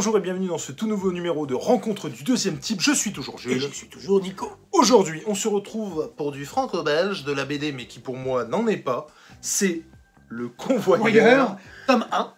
Bonjour 0.00 0.16
et 0.16 0.20
bienvenue 0.22 0.46
dans 0.48 0.56
ce 0.56 0.72
tout 0.72 0.86
nouveau 0.86 1.12
numéro 1.12 1.46
de 1.46 1.52
Rencontre 1.52 2.08
du 2.08 2.24
deuxième 2.24 2.56
type. 2.56 2.80
Je 2.80 2.92
suis 2.92 3.12
toujours 3.12 3.34
Et 3.34 3.50
Gilles. 3.50 3.60
je 3.60 3.66
suis 3.68 3.86
toujours 3.86 4.22
Nico. 4.22 4.50
Aujourd'hui, 4.72 5.22
on 5.26 5.34
se 5.34 5.46
retrouve 5.46 6.10
pour 6.16 6.32
du 6.32 6.46
franco-belge 6.46 7.24
de 7.24 7.32
la 7.32 7.44
BD, 7.44 7.70
mais 7.72 7.86
qui 7.86 7.98
pour 7.98 8.16
moi 8.16 8.46
n'en 8.46 8.66
est 8.66 8.78
pas. 8.78 9.08
C'est 9.42 9.82
le 10.30 10.48
convoyeur 10.48 11.02
Voyeur, 11.02 11.56
tome 11.86 12.06
1, 12.12 12.32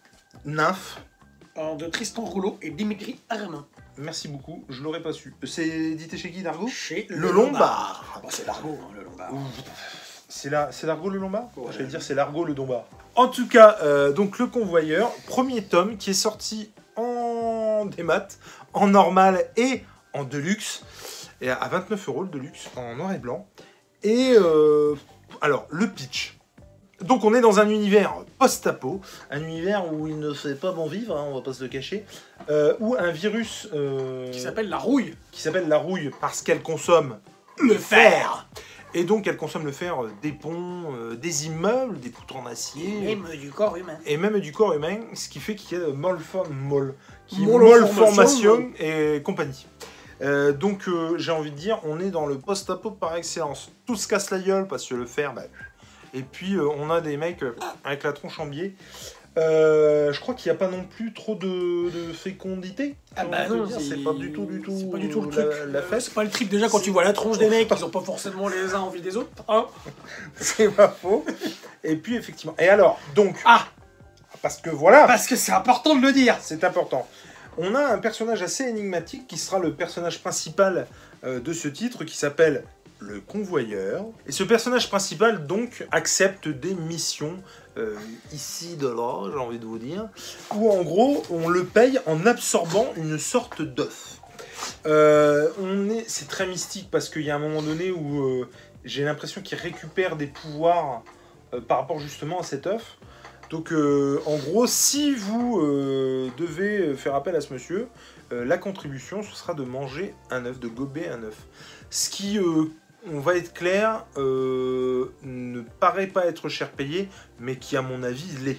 nymphe. 0.45 1.03
euh, 1.57 1.77
de 1.77 1.87
Tristan 1.87 2.25
Rouleau 2.25 2.59
et 2.63 2.71
Dimitri 2.71 3.21
Armin. 3.31 3.65
Merci 3.97 4.27
beaucoup, 4.27 4.65
je 4.69 4.83
l'aurais 4.83 5.01
pas 5.01 5.13
su. 5.13 5.33
C'est 5.45 5.69
édité 5.69 6.17
chez 6.17 6.33
qui, 6.33 6.43
Dargo 6.43 6.67
Chez 6.67 7.07
Le 7.11 7.31
Lombard. 7.31 8.23
Bah, 8.25 8.29
c'est 8.33 8.45
l'argot, 8.45 8.77
hein, 8.83 8.93
le 8.97 9.05
Lombard. 9.05 9.31
C'est 10.29 10.51
la, 10.51 10.73
c'est 10.73 10.89
l'argot 10.89 11.11
le 11.11 11.21
Lombard 11.21 11.49
Ouais. 11.57 11.71
J'allais 11.71 11.87
dire 11.87 12.03
c'est 12.03 12.17
l'argot 12.17 12.45
le 12.45 12.55
Lombard. 12.55 12.87
En 13.15 13.29
tout 13.29 13.47
cas, 13.47 13.77
euh, 13.85 14.11
donc 14.11 14.41
le 14.41 14.49
convoyeur, 14.49 15.13
premier 15.29 15.63
tome 15.63 15.97
qui 15.97 16.11
est 16.11 16.15
sorti 16.15 16.73
en 16.97 17.32
démat, 17.87 18.29
en 18.73 18.89
normal 18.89 19.45
et 19.57 19.83
en 20.15 20.25
deluxe, 20.25 20.85
et 21.41 21.51
à 21.51 21.69
29 21.69 22.09
euros 22.09 22.23
le 22.23 22.29
deluxe 22.29 22.69
en 22.77 22.97
noir 22.97 23.13
et 23.13 23.19
blanc. 23.19 23.47
Et 24.03 24.35
euh, 24.37 24.95
alors 25.41 25.67
le 25.71 25.89
pitch. 25.89 26.39
Donc 27.01 27.25
on 27.25 27.35
est 27.35 27.41
dans 27.41 27.59
un 27.59 27.69
univers 27.69 28.15
post-apo, 28.39 29.01
un 29.31 29.43
univers 29.43 29.93
où 29.93 30.07
il 30.07 30.19
ne 30.19 30.33
fait 30.33 30.55
pas 30.55 30.73
bon 30.73 30.87
vivre, 30.87 31.17
hein, 31.17 31.25
on 31.29 31.35
va 31.35 31.41
pas 31.41 31.53
se 31.53 31.63
le 31.63 31.69
cacher, 31.69 32.05
euh, 32.49 32.75
où 32.79 32.95
un 32.97 33.11
virus 33.11 33.69
euh, 33.75 34.31
Qui 34.31 34.41
s'appelle 34.41 34.69
la 34.69 34.79
rouille. 34.79 35.17
qui 35.33 35.41
s'appelle 35.41 35.69
la 35.69 35.79
rouille 35.79 36.11
parce 36.21 36.43
qu'elle 36.43 36.63
consomme 36.63 37.19
Le 37.59 37.75
fer. 37.75 38.49
Et 38.95 39.05
donc 39.05 39.27
elle 39.27 39.37
consomme 39.37 39.65
le 39.65 39.73
fer 39.73 40.03
euh, 40.03 40.11
des 40.23 40.33
ponts, 40.33 40.95
euh, 40.95 41.15
des 41.17 41.47
immeubles, 41.47 41.99
des 42.01 42.11
poutres 42.11 42.37
en 42.37 42.47
acier 42.47 43.01
Même 43.01 43.27
du 43.37 43.51
corps 43.51 43.77
humain. 43.77 43.99
et 44.07 44.17
même 44.17 44.39
du 44.41 44.53
corps 44.53 44.75
humain, 44.75 44.99
ce 45.15 45.29
qui 45.29 45.41
fait 45.41 45.55
qu'il 45.55 45.79
y 45.79 45.81
a 45.81 45.87
de 45.87 45.93
molform 45.93 46.53
molle, 46.53 46.95
qui 47.27 47.47
molleformation 47.47 48.71
et 48.79 49.23
compagnie. 49.25 49.67
Euh, 50.21 50.53
donc 50.53 50.87
euh, 50.87 51.19
j'ai 51.19 51.33
envie 51.33 51.51
de 51.51 51.57
dire, 51.57 51.81
on 51.85 51.99
est 51.99 52.11
dans 52.11 52.27
le 52.27 52.39
post-apo 52.39 52.93
par 52.93 53.17
excellence. 53.17 53.73
Tout 53.87 53.97
se 53.97 54.07
casse 54.07 54.31
la 54.31 54.39
gueule 54.39 54.69
parce 54.69 54.87
que 54.87 54.95
le 54.95 55.07
fer, 55.07 55.33
bah, 55.35 55.43
et 56.15 56.23
puis 56.23 56.55
euh, 56.55 56.69
on 56.79 56.91
a 56.91 57.01
des 57.01 57.17
mecs 57.17 57.43
euh, 57.43 57.57
avec 57.85 58.05
la 58.05 58.13
tronche 58.13 58.39
en 58.39 58.47
biais. 58.47 58.75
Euh, 59.39 60.13
je 60.13 60.21
crois 60.21 60.35
qu'il 60.35 60.53
n'y 60.53 60.57
a 60.57 60.59
pas 60.59 60.69
non 60.69 60.85
plus 60.85 61.15
trop 61.15 61.35
de, 61.35 61.91
de 61.91 62.13
fécondité. 62.13 62.97
Ah 63.17 63.25
bah 63.25 63.49
non, 63.49 63.67
c'est 63.67 64.03
pas 64.05 64.13
du 64.13 64.31
tout, 64.31 64.45
du 64.45 64.61
tout, 64.61 64.77
C'est 64.79 64.91
pas 64.91 64.99
du 64.99 65.09
tout 65.09 65.23
le 65.23 65.31
la- 65.31 65.33
truc. 65.45 65.55
La, 65.73 65.79
Euh, 65.79 65.83
fête. 65.83 66.01
C'est 66.03 66.13
pas 66.15 66.23
le 66.25 66.29
trip 66.31 66.49
déjà 66.51 66.69
quand 66.69 66.81
tu 66.81 66.91
vois 66.91 67.03
la 67.05 67.15
tronche 67.15 67.39
des 67.39 67.49
mecs, 67.49 67.69
ils 67.75 67.85
ont 67.85 67.89
pas 67.91 68.01
forcément 68.03 68.49
les 68.49 68.75
uns 68.75 68.81
envie 68.81 69.01
des 69.01 69.17
autres. 69.17 69.31
hein. 69.49 69.67
C'est 70.37 70.69
pas 70.69 70.89
faux. 70.89 71.25
Et 71.83 71.97
puis 71.97 72.17
effectivement. 72.17 72.55
Et 72.59 72.69
alors, 72.69 73.01
donc, 73.15 73.37
Ah 73.47 73.67
parce 74.43 74.57
que 74.59 74.71
voilà, 74.71 75.07
Parce 75.07 75.27
que 75.29 75.37
c'est 75.37 75.53
important 75.53 75.95
de 75.95 76.03
le 76.03 76.13
dire. 76.13 76.37
c'est 76.41 76.65
important. 76.65 77.07
On 77.59 77.75
a 77.75 77.85
un 77.87 77.99
personnage 77.99 78.43
assez 78.43 78.65
énigmatique 78.65 79.29
qui 79.29 79.39
sera 79.39 79.59
le 79.61 79.73
personnage 79.73 80.21
principal 80.21 80.87
euh, 81.25 81.39
de 81.39 81.53
ce 81.53 81.69
titre 81.69 82.05
qui 82.05 82.17
s'appelle 82.17 82.65
le 83.03 83.21
convoyeur. 83.21 84.07
Et 84.27 84.33
ce 84.33 84.45
personnage 84.45 84.89
principal 84.89 85.47
donc 85.47 85.87
accepte 85.91 86.49
des 86.49 86.75
missions 86.75 87.43
euh, 87.79 87.97
ici 88.33 88.77
de 88.77 88.87
là, 88.87 89.31
j'ai 89.33 89.39
envie 89.39 89.59
de 89.59 89.65
vous 89.65 89.79
dire, 89.79 90.09
où 90.55 90.71
en 90.71 90.83
gros 90.83 91.23
on 91.31 91.49
le 91.49 91.65
paye 91.65 91.99
en 92.07 92.27
absorbant 92.27 92.93
une 92.97 93.19
sorte 93.19 93.63
d'œuf. 93.63 94.21
Euh, 94.87 95.49
est, 95.91 96.05
c'est 96.07 96.29
très 96.29 96.47
mystique 96.47 96.89
parce 96.91 97.09
qu'il 97.09 97.23
y 97.23 97.31
a 97.31 97.37
un 97.37 97.41
moment 97.41 97.63
donné 97.63 97.91
où 97.91 98.23
euh, 98.23 98.49
j'ai 98.85 99.05
l'impression 99.05 99.41
qu'il 99.41 99.59
récupère 99.59 100.17
des 100.17 100.27
pouvoirs 100.27 101.03
par 101.69 101.79
rapport 101.79 101.99
justement 101.99 102.41
à 102.41 102.43
cet 102.43 102.67
œuf. 102.67 102.99
Donc 103.51 103.71
en 103.71 104.37
gros, 104.39 104.67
si 104.67 105.15
vous 105.15 105.61
devez 106.39 106.95
faire 106.95 107.15
appel 107.15 107.37
à 107.37 107.43
ce 107.43 107.53
monsieur, 107.53 107.87
la 108.31 108.57
contribution 108.57 109.23
ce 109.23 109.37
sera 109.37 109.53
de 109.53 109.63
manger 109.63 110.15
un 110.31 110.47
œuf, 110.47 110.59
de 110.59 110.69
gober 110.69 111.07
un 111.09 111.23
œuf. 111.23 111.37
Ce 111.91 112.09
qui, 112.09 112.39
on 113.11 113.21
va 113.21 113.37
être 113.37 113.53
clair, 113.53 114.05
euh, 114.17 115.13
ne 115.23 115.61
paraît 115.63 116.07
pas 116.07 116.27
être 116.27 116.49
cher 116.49 116.71
payé, 116.71 117.09
mais 117.41 117.57
qui 117.57 117.77
à 117.77 117.83
mon 117.83 118.03
avis 118.03 118.37
l'est. 118.45 118.59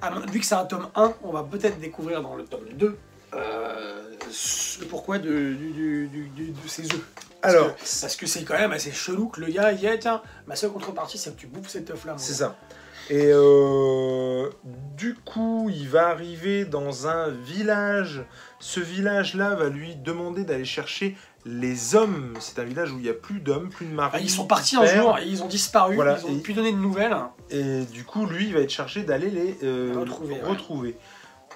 Ah, 0.00 0.10
vu 0.32 0.40
que 0.40 0.46
c'est 0.46 0.54
un 0.54 0.64
tome 0.64 0.88
1, 0.94 1.14
on 1.22 1.30
va 1.32 1.42
peut-être 1.44 1.78
découvrir 1.78 2.22
dans 2.22 2.34
le 2.34 2.44
tome 2.44 2.66
2 2.74 2.96
euh, 3.34 4.02
le 4.80 4.86
pourquoi 4.86 5.18
de, 5.18 5.28
du- 5.54 5.70
du- 5.72 6.08
du- 6.08 6.28
du- 6.28 6.50
de 6.50 6.68
ces 6.68 6.84
œufs. 6.84 7.00
Parce 7.40 7.54
Alors, 7.54 7.74
que- 7.74 7.80
Parce 8.00 8.16
que 8.16 8.26
c'est 8.26 8.44
quand 8.44 8.58
même 8.58 8.72
assez 8.72 8.92
chelou 8.92 9.28
que 9.28 9.40
le 9.40 9.48
gars 9.50 9.72
il 9.72 9.78
dit 9.78 9.88
Ah, 9.88 9.96
tiens, 9.98 10.22
ma 10.46 10.54
seule 10.56 10.70
contrepartie 10.70 11.18
c'est 11.18 11.34
que 11.34 11.40
tu 11.40 11.46
bouffes 11.46 11.68
cet 11.68 11.90
œuf 11.90 12.04
là. 12.04 12.14
C'est 12.18 12.34
ça. 12.34 12.56
Et 13.10 13.30
euh, 13.32 14.48
du 14.96 15.14
coup, 15.14 15.68
il 15.74 15.88
va 15.88 16.06
arriver 16.08 16.64
dans 16.64 17.08
un 17.08 17.28
village. 17.30 18.22
Ce 18.60 18.78
village-là 18.80 19.56
va 19.56 19.68
lui 19.70 19.96
demander 19.96 20.44
d'aller 20.44 20.64
chercher 20.64 21.16
les 21.44 21.94
hommes. 21.94 22.34
C'est 22.40 22.58
un 22.58 22.64
village 22.64 22.92
où 22.92 22.96
il 22.98 23.02
n'y 23.02 23.08
a 23.08 23.14
plus 23.14 23.40
d'hommes, 23.40 23.68
plus 23.68 23.86
de 23.86 23.92
maris. 23.94 24.12
Ah, 24.18 24.20
ils 24.22 24.30
sont 24.30 24.46
partis 24.46 24.76
plus 24.76 24.86
un 24.88 25.00
jour 25.00 25.18
et 25.18 25.26
ils 25.26 25.42
ont 25.42 25.48
disparu, 25.48 25.94
Voilà, 25.96 26.18
ils 26.20 26.26
ont 26.26 26.36
et- 26.36 26.40
pu 26.40 26.52
donner 26.54 26.72
de 26.72 26.78
nouvelles. 26.78 27.16
Et 27.50 27.84
du 27.84 28.04
coup, 28.04 28.26
lui, 28.26 28.46
il 28.46 28.54
va 28.54 28.60
être 28.60 28.70
chargé 28.70 29.02
d'aller 29.02 29.30
les 29.30 29.58
euh, 29.62 29.92
Retrouver. 30.46 30.96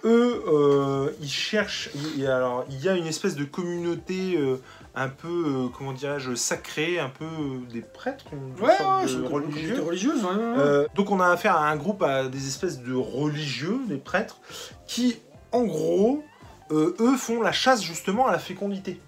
Eux, 0.04 0.44
euh, 0.47 1.10
ils 1.20 1.28
cherchent. 1.30 1.91
alors, 2.26 2.64
il 2.70 2.80
y 2.82 2.88
a 2.88 2.94
une 2.97 3.06
espèce 3.06 3.34
de 3.34 3.44
communauté 3.44 4.36
euh, 4.36 4.56
un 4.94 5.08
peu, 5.08 5.69
comment 5.76 5.92
dirais-je, 5.92 6.34
sacrée, 6.34 6.98
un 7.00 7.08
peu 7.08 7.24
des 7.72 7.80
prêtres, 7.80 8.24
une 8.32 8.62
Ouais, 8.62 8.76
sorte 8.76 8.97
ouais, 8.98 9.03
de 9.04 9.08
c'est 9.08 9.14
une 9.16 9.26
religieux. 9.26 9.82
religieuse. 9.82 10.22
ouais, 10.24 10.86
donc 10.94 11.10
on 11.10 11.18
a 11.18 11.28
affaire 11.28 11.56
à 11.56 11.68
un 11.70 11.76
groupe, 11.76 12.03
à 12.03 12.28
des 12.28 12.47
espèces 12.47 12.80
de 12.82 12.94
religieux, 12.94 13.78
des 13.88 13.97
prêtres, 13.97 14.38
qui, 14.86 15.16
en 15.53 15.64
gros, 15.64 16.22
eux 16.70 17.16
font 17.16 17.41
la 17.41 17.53
chasse 17.53 17.82
justement 17.82 18.26
à 18.26 18.32
la 18.32 18.38
fécondité. 18.38 19.00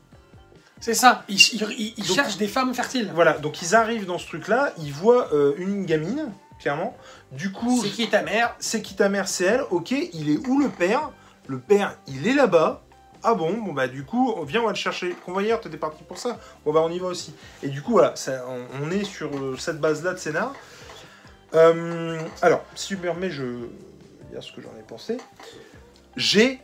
C'est 0.81 0.95
ça, 0.95 1.25
ils, 1.29 1.35
ils- 1.37 1.63
ils- 1.79 1.95
ils 1.97 2.07
Donc- 2.07 2.15
cherchent 2.17 2.37
des 2.37 2.49
femmes 2.49 2.73
fertiles. 2.75 3.11
Voilà, 3.15 3.33
donc 3.39 3.63
ils 3.63 3.75
arrivent 3.75 4.07
dans 4.07 4.19
ce 4.19 4.27
truc-là, 4.27 4.73
ils 4.79 4.93
voient 4.93 5.29
euh, 5.35 5.55
une 5.59 5.85
gamine, 5.85 6.31
clairement. 6.61 6.97
Du 7.33 7.51
coup, 7.53 7.81
C'est 7.83 7.91
qui 7.91 8.09
ta 8.09 8.23
mère 8.23 8.55
c'est 8.61 8.81
qui 8.83 8.95
ta 8.95 9.09
mère, 9.09 9.27
c'est 9.29 9.45
elle. 9.45 9.65
Ok, 9.71 9.91
il 9.91 10.31
est 10.31 10.47
où 10.47 10.59
le 10.61 10.69
père? 10.69 11.11
Le 11.47 11.59
père, 11.59 11.97
il 12.07 12.27
est 12.29 12.35
là-bas. 12.35 12.83
Ah 13.25 13.35
bon, 13.35 13.53
bon 13.55 13.73
bah 13.73 13.89
du 13.89 14.05
coup, 14.05 14.37
viens, 14.47 14.61
on 14.63 14.67
va 14.67 14.71
le 14.71 14.77
chercher. 14.77 15.17
Convoyeur, 15.27 15.61
t'étais 15.61 15.77
parti 15.79 16.05
pour 16.05 16.19
ça? 16.19 16.39
Bon 16.65 16.73
bah 16.73 16.81
on 16.85 16.91
y 16.91 17.01
va 17.01 17.09
aussi. 17.09 17.35
Et 17.65 17.69
du 17.69 17.83
coup, 17.83 17.93
voilà, 17.93 18.15
ça- 18.15 18.45
on, 18.49 18.85
on 18.87 18.91
est 18.93 19.03
sur 19.05 19.29
euh, 19.37 19.57
cette 19.59 19.81
base-là 19.81 20.13
de 20.13 20.19
scénar. 20.19 20.55
Euh, 21.55 22.21
alors, 22.43 22.63
si 22.77 22.89
tu 22.89 22.97
me 22.97 23.03
permets, 23.03 23.31
je 23.31 23.43
vais 23.43 23.69
dire 24.31 24.43
ce 24.43 24.53
que 24.53 24.61
j'en 24.61 24.69
ai 24.79 24.83
pensé. 24.87 25.17
J'ai 26.17 26.61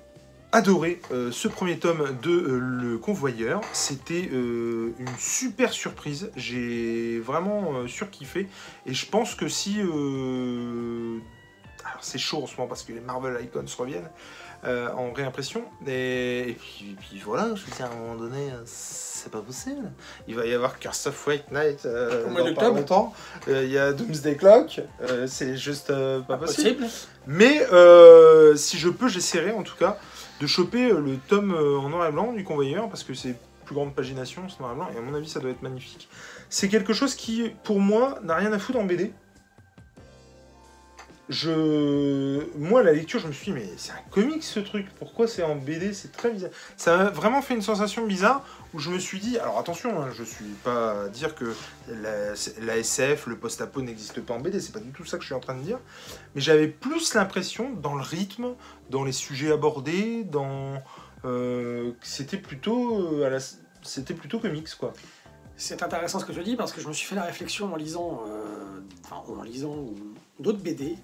adoré 0.55 1.01
euh, 1.11 1.33
ce 1.33 1.49
premier 1.49 1.81
tome 1.81 2.17
de 2.23 2.31
euh, 2.31 2.59
Le 2.61 2.97
Convoyeur. 2.97 3.61
C'était 3.73 4.31
euh, 4.33 4.95
une 5.01 5.19
super 5.19 5.73
surprise. 5.73 6.31
J'ai 6.37 7.19
vraiment 7.19 7.89
surkiffé. 7.89 8.47
Et 8.87 8.95
je 8.95 9.07
pense 9.07 9.35
que 9.35 9.49
si... 9.49 9.81
alors 9.81 9.91
c'est 12.03 12.19
chaud 12.19 12.45
en 12.45 12.47
ce 12.47 12.57
moment 12.57 12.69
parce 12.69 12.85
que 12.85 12.93
les 12.93 13.01
Marvel 13.01 13.37
Icons 13.45 13.65
reviennent 13.77 14.09
en 14.65 15.13
réimpression. 15.13 15.65
Et, 15.87 16.51
et 16.51 16.53
puis, 16.55 16.97
puis 16.99 17.21
voilà, 17.23 17.55
je 17.55 17.65
veux 17.65 17.73
dire, 17.77 17.87
à 17.87 17.89
un 17.89 17.97
moment 17.97 18.15
donné, 18.15 18.51
c'est 18.65 19.31
pas 19.31 19.43
possible. 19.43 19.91
Il 20.29 20.37
va 20.37 20.47
y 20.47 20.55
avoir 20.55 20.79
Curse 20.79 21.09
of 21.09 21.27
White 21.27 21.47
dans 21.51 22.55
pas 22.55 22.69
longtemps. 22.69 23.13
Euh, 23.49 23.65
Il 23.65 23.71
y 23.71 23.79
a 23.79 23.93
Doomsday 23.93 24.37
Clock. 24.37 24.81
c'est 25.27 25.57
juste 25.57 25.89
pas 25.89 26.37
possible. 26.37 26.85
Possible. 26.85 26.87
Mais 27.27 27.67
si 28.57 28.79
je 28.79 28.89
peux, 28.89 29.09
j'essaierai 29.09 29.51
en 29.51 29.65
tout 29.65 29.77
cas 29.77 29.99
de 30.41 30.47
choper 30.47 30.91
euh, 30.91 31.01
le 31.01 31.17
tome 31.17 31.55
euh, 31.55 31.79
en 31.79 31.89
noir 31.89 32.09
et 32.09 32.13
blanc 32.13 32.33
du 32.33 32.45
convoyeur 32.45 32.89
parce 32.89 33.05
que 33.05 33.15
c'est 33.15 33.37
plus 33.65 33.75
grande 33.75 33.95
pagination, 33.95 34.43
c'est 34.49 34.61
noir 34.61 34.73
et 34.73 34.77
blanc, 34.77 34.89
et 34.95 34.99
à 34.99 35.01
mon 35.01 35.15
avis, 35.15 35.29
ça 35.29 35.41
doit 35.41 35.51
être 35.51 35.63
magnifique. 35.63 36.09
C'est 36.51 36.69
quelque 36.69 36.93
chose 36.93 37.15
qui, 37.15 37.51
pour 37.63 37.81
moi, 37.81 38.19
n'a 38.23 38.35
rien 38.35 38.53
à 38.53 38.59
foutre 38.59 38.79
en 38.79 38.85
BD. 38.85 39.13
Je... 41.31 42.45
Moi, 42.59 42.83
la 42.83 42.93
lecture, 42.93 43.19
je 43.19 43.27
me 43.29 43.33
suis 43.33 43.53
dit, 43.53 43.59
mais 43.59 43.69
c'est 43.79 43.93
un 43.93 44.03
comic 44.11 44.43
ce 44.43 44.61
truc, 44.61 44.87
pourquoi 44.99 45.27
c'est 45.27 45.43
en 45.43 45.57
BD 45.57 45.95
C'est 45.95 46.13
très 46.13 46.31
bizarre. 46.31 46.51
Ça 46.77 46.97
m'a 46.99 47.05
vraiment 47.11 47.41
fait 47.41 47.55
une 47.55 47.63
sensation 47.63 48.07
bizarre 48.07 48.45
où 48.75 48.79
je 48.79 48.91
me 48.91 48.99
suis 48.99 49.21
dit, 49.21 49.39
alors 49.39 49.59
attention, 49.59 50.03
hein, 50.03 50.09
je 50.13 50.23
suis 50.23 50.45
pas 50.65 51.05
à 51.05 51.09
dire 51.09 51.35
que 51.35 51.55
la, 51.89 52.77
SF, 52.77 53.27
le 53.27 53.37
post-apo 53.37 53.81
n'existe 53.81 54.21
pas 54.21 54.35
en 54.35 54.41
BD, 54.41 54.61
c'est 54.61 54.73
pas 54.73 54.81
du 54.81 54.91
tout 54.91 55.07
ça 55.07 55.17
que 55.17 55.23
je 55.23 55.29
suis 55.29 55.35
en 55.35 55.41
train 55.41 55.55
de 55.55 55.63
dire, 55.63 55.79
mais 56.35 56.43
j'avais 56.43 56.69
plus 56.69 57.15
l'impression, 57.15 57.71
dans 57.73 57.95
le 57.95 58.03
rythme, 58.03 58.49
dans 58.91 59.05
les 59.05 59.13
sujets 59.13 59.51
abordés, 59.53 60.25
dans. 60.25 60.75
euh, 61.25 61.93
c'était 62.03 62.37
plutôt. 62.39 62.99
euh, 63.23 63.39
C'était 63.83 64.15
plutôt 64.15 64.41
comics, 64.41 64.69
quoi. 64.79 64.93
C'est 65.57 65.83
intéressant 65.83 66.19
ce 66.19 66.25
que 66.25 66.33
tu 66.33 66.43
dis 66.43 66.57
parce 66.57 66.73
que 66.73 66.81
je 66.81 66.89
me 66.89 66.93
suis 66.93 67.07
fait 67.07 67.15
la 67.15 67.23
réflexion 67.23 67.73
en 67.73 67.77
lisant, 67.77 68.25
euh, 68.29 68.81
en 69.11 69.43
lisant 69.43 69.87
d'autres 70.41 70.59
BD 70.59 70.97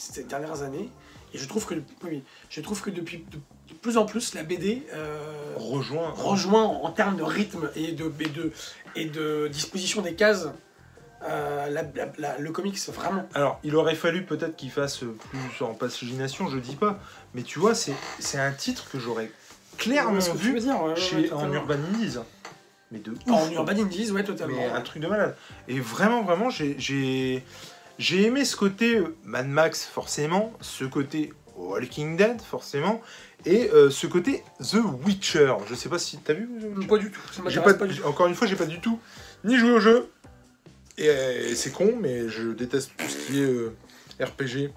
ces 0.00 0.24
dernières 0.24 0.62
années. 0.62 0.88
Et 1.32 1.38
je 1.38 1.46
trouve 1.46 1.64
que, 1.64 1.74
oui, 2.04 2.22
je 2.48 2.60
trouve 2.60 2.80
que 2.82 2.90
depuis 2.90 3.24
de, 3.30 3.36
de 3.68 3.74
plus 3.80 3.96
en 3.96 4.04
plus 4.06 4.34
la 4.34 4.42
BD 4.42 4.82
euh, 4.92 5.18
Rejoint. 5.56 6.10
rejoint 6.10 6.64
en 6.64 6.90
termes 6.90 7.16
de 7.16 7.22
rythme 7.22 7.70
et 7.76 7.92
de, 7.92 8.12
et 8.18 8.28
de, 8.28 8.52
et 8.96 9.04
de 9.04 9.48
disposition 9.48 10.02
des 10.02 10.14
cases 10.14 10.48
euh, 11.22 11.68
la- 11.68 11.82
la- 11.82 12.12
la- 12.18 12.38
le 12.38 12.50
comics 12.50 12.78
vraiment. 12.88 13.28
Alors, 13.34 13.60
il 13.62 13.76
aurait 13.76 13.94
fallu 13.94 14.24
peut-être 14.24 14.56
qu'il 14.56 14.70
fasse 14.70 14.98
plus 15.04 15.64
en 15.64 15.74
pagination, 15.74 16.48
je 16.48 16.58
dis 16.58 16.76
pas. 16.76 16.98
Mais 17.34 17.42
tu 17.42 17.58
vois, 17.58 17.74
c'est 17.74 18.38
un 18.38 18.52
titre 18.52 18.90
que 18.90 18.98
j'aurais 18.98 19.30
clairement 19.76 20.20
ce 20.20 20.30
que 20.30 20.36
tu 20.38 20.44
vu 20.44 20.52
veux 20.54 20.60
dire, 20.60 20.82
ouais, 20.82 20.96
chez, 20.96 21.16
ouais, 21.16 21.32
en. 21.32 21.52
Urban 21.52 21.74
Indies. 21.94 22.16
Mais 22.90 22.98
de 22.98 23.12
ouf. 23.12 23.18
En 23.30 23.48
Urban 23.50 23.72
Indies, 23.72 24.10
ouais, 24.10 24.24
totalement. 24.24 24.56
Mais 24.56 24.66
un 24.70 24.80
truc 24.80 25.00
de 25.02 25.06
malade. 25.08 25.36
Et 25.68 25.78
vraiment, 25.78 26.22
vraiment, 26.22 26.50
j'ai- 26.50 27.44
j'ai 28.00 28.22
aimé 28.26 28.44
ce 28.46 28.56
côté 28.56 28.96
euh, 28.96 29.14
Mad 29.24 29.46
Max, 29.46 29.84
forcément, 29.84 30.54
ce 30.62 30.84
côté 30.86 31.32
Walking 31.54 32.16
Dead, 32.16 32.40
forcément, 32.40 33.02
et 33.44 33.70
euh, 33.72 33.90
ce 33.90 34.06
côté 34.06 34.42
The 34.58 34.78
Witcher. 35.04 35.54
Je 35.68 35.74
sais 35.74 35.90
pas 35.90 35.98
si 35.98 36.16
t'as 36.16 36.32
vu 36.32 36.48
Witcher 36.48 36.86
Pas 36.88 36.96
du 36.96 37.10
tout. 37.10 37.20
Ça 37.30 37.34
J'ai 37.36 37.42
m'intéresse 37.42 37.72
pas, 37.74 37.78
pas, 37.78 37.86
du 37.86 38.00
tout. 38.00 38.06
encore 38.06 38.26
une 38.26 38.34
fois, 38.34 38.46
j'ai 38.46 38.56
pas 38.56 38.64
du 38.64 38.80
tout 38.80 38.98
ni 39.44 39.58
joué 39.58 39.70
au 39.70 39.80
jeu. 39.80 40.08
Et, 40.96 41.10
euh, 41.10 41.54
c'est 41.54 41.72
con, 41.72 41.94
mais 42.00 42.28
je 42.30 42.52
déteste 42.52 42.92
tout 42.96 43.06
ce 43.06 43.26
qui 43.26 43.40
est 43.40 43.44
euh, 43.44 43.74
RPG. 44.18 44.72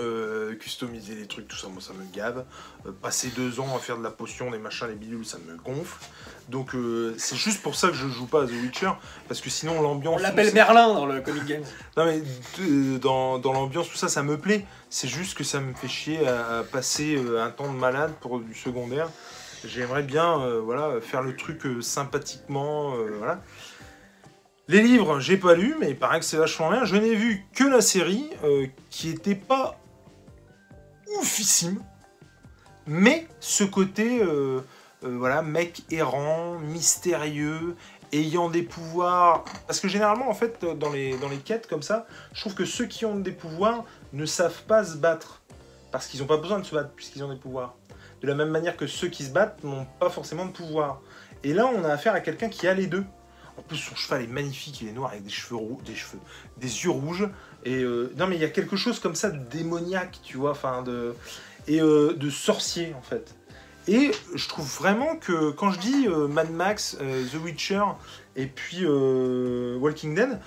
Euh, 0.00 0.54
customiser 0.56 1.14
les 1.14 1.26
trucs, 1.26 1.48
tout 1.48 1.56
ça, 1.56 1.68
moi 1.68 1.80
ça 1.80 1.92
me 1.92 2.04
gave. 2.12 2.44
Euh, 2.86 2.92
passer 2.92 3.28
deux 3.28 3.60
ans 3.60 3.76
à 3.76 3.78
faire 3.78 3.96
de 3.96 4.02
la 4.02 4.10
potion, 4.10 4.50
des 4.50 4.58
machins, 4.58 4.88
les 4.88 4.94
bidules, 4.94 5.24
ça 5.24 5.38
me 5.38 5.56
gonfle. 5.56 6.04
Donc 6.48 6.74
euh, 6.74 7.14
c'est 7.18 7.36
juste 7.36 7.62
pour 7.62 7.74
ça 7.74 7.88
que 7.88 7.94
je 7.94 8.08
joue 8.08 8.26
pas 8.26 8.42
à 8.42 8.46
The 8.46 8.52
Witcher, 8.62 8.90
parce 9.28 9.40
que 9.40 9.50
sinon 9.50 9.80
l'ambiance. 9.80 10.20
On 10.20 10.22
l'appelle 10.22 10.52
Merlin 10.52 10.92
dans 10.94 11.06
le 11.06 11.20
Comic 11.20 11.44
Games. 11.44 11.64
non 11.96 12.06
mais 12.06 12.22
dans, 12.98 13.38
dans 13.38 13.52
l'ambiance, 13.52 13.88
tout 13.88 13.96
ça, 13.96 14.08
ça 14.08 14.22
me 14.22 14.38
plaît. 14.38 14.66
C'est 14.90 15.08
juste 15.08 15.36
que 15.36 15.44
ça 15.44 15.60
me 15.60 15.74
fait 15.74 15.88
chier 15.88 16.26
à, 16.26 16.58
à 16.58 16.62
passer 16.64 17.20
un 17.38 17.50
temps 17.50 17.72
de 17.72 17.78
malade 17.78 18.12
pour 18.20 18.40
du 18.40 18.54
secondaire. 18.54 19.08
J'aimerais 19.64 20.02
bien 20.02 20.58
voilà, 20.60 21.00
faire 21.00 21.22
le 21.22 21.34
truc 21.36 21.62
sympathiquement. 21.80 22.94
voilà. 23.18 23.40
Les 24.66 24.80
livres, 24.80 25.20
j'ai 25.20 25.36
pas 25.36 25.54
lu, 25.54 25.74
mais 25.78 25.90
il 25.90 25.96
paraît 25.96 26.20
que 26.20 26.24
c'est 26.24 26.38
vachement 26.38 26.70
bien. 26.70 26.86
Je 26.86 26.96
n'ai 26.96 27.14
vu 27.14 27.44
que 27.54 27.64
la 27.64 27.82
série, 27.82 28.30
euh, 28.44 28.66
qui 28.88 29.10
était 29.10 29.34
pas 29.34 29.78
oufissime. 31.20 31.82
Mais 32.86 33.26
ce 33.40 33.64
côté, 33.64 34.22
euh, 34.22 34.60
euh, 35.04 35.16
voilà, 35.18 35.42
mec 35.42 35.82
errant, 35.90 36.58
mystérieux, 36.58 37.76
ayant 38.12 38.50
des 38.50 38.62
pouvoirs. 38.62 39.44
Parce 39.66 39.80
que 39.80 39.88
généralement, 39.88 40.28
en 40.28 40.34
fait, 40.34 40.64
dans 40.64 40.90
les, 40.90 41.16
dans 41.18 41.28
les 41.28 41.38
quêtes 41.38 41.66
comme 41.66 41.82
ça, 41.82 42.06
je 42.32 42.40
trouve 42.40 42.54
que 42.54 42.64
ceux 42.64 42.86
qui 42.86 43.04
ont 43.04 43.16
des 43.16 43.32
pouvoirs 43.32 43.84
ne 44.12 44.26
savent 44.26 44.62
pas 44.64 44.84
se 44.84 44.96
battre. 44.96 45.42
Parce 45.92 46.06
qu'ils 46.06 46.20
n'ont 46.20 46.26
pas 46.26 46.36
besoin 46.36 46.58
de 46.58 46.64
se 46.64 46.74
battre 46.74 46.90
puisqu'ils 46.94 47.24
ont 47.24 47.32
des 47.32 47.38
pouvoirs. 47.38 47.74
De 48.20 48.26
la 48.26 48.34
même 48.34 48.50
manière 48.50 48.76
que 48.76 48.86
ceux 48.86 49.08
qui 49.08 49.24
se 49.24 49.30
battent 49.30 49.62
n'ont 49.64 49.86
pas 49.98 50.10
forcément 50.10 50.46
de 50.46 50.52
pouvoir. 50.52 51.00
Et 51.42 51.52
là, 51.52 51.66
on 51.66 51.84
a 51.84 51.88
affaire 51.88 52.14
à 52.14 52.20
quelqu'un 52.20 52.48
qui 52.48 52.66
a 52.66 52.74
les 52.74 52.86
deux. 52.86 53.04
En 53.56 53.62
plus, 53.62 53.76
son 53.76 53.94
cheval 53.94 54.22
est 54.22 54.26
magnifique, 54.26 54.80
il 54.80 54.88
est 54.88 54.92
noir 54.92 55.12
avec 55.12 55.24
des 55.24 55.30
cheveux 55.30 55.56
roux, 55.56 55.80
des 55.84 55.94
cheveux, 55.94 56.18
des 56.56 56.84
yeux 56.84 56.90
rouges. 56.90 57.28
Et 57.64 57.82
euh, 57.82 58.12
non, 58.16 58.26
mais 58.26 58.36
il 58.36 58.40
y 58.40 58.44
a 58.44 58.50
quelque 58.50 58.76
chose 58.76 58.98
comme 58.98 59.14
ça 59.14 59.30
de 59.30 59.38
démoniaque, 59.38 60.18
tu 60.22 60.36
vois, 60.36 60.50
enfin 60.50 60.82
de 60.82 61.14
et 61.66 61.80
euh, 61.80 62.14
de 62.14 62.30
sorcier 62.30 62.94
en 62.98 63.02
fait. 63.02 63.34
Et 63.86 64.10
je 64.34 64.48
trouve 64.48 64.66
vraiment 64.66 65.16
que 65.16 65.50
quand 65.50 65.70
je 65.70 65.78
dis 65.78 66.06
euh, 66.08 66.26
Mad 66.26 66.50
Max, 66.50 66.96
The 66.98 67.36
Witcher 67.42 67.84
et 68.34 68.46
puis 68.46 68.86
Walking 68.86 70.14
Dead, 70.14 70.40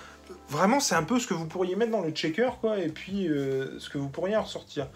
vraiment 0.49 0.79
c'est 0.79 0.95
un 0.95 1.03
peu 1.03 1.19
ce 1.19 1.27
que 1.27 1.33
vous 1.33 1.45
pourriez 1.45 1.75
mettre 1.75 1.91
dans 1.91 2.01
le 2.01 2.11
checker 2.11 2.49
quoi, 2.59 2.77
et 2.77 2.89
puis 2.89 3.27
ce 3.79 3.89
que 3.89 3.97
vous 3.97 4.09
pourriez 4.09 4.35
en 4.35 4.43
ressortir. 4.43 4.87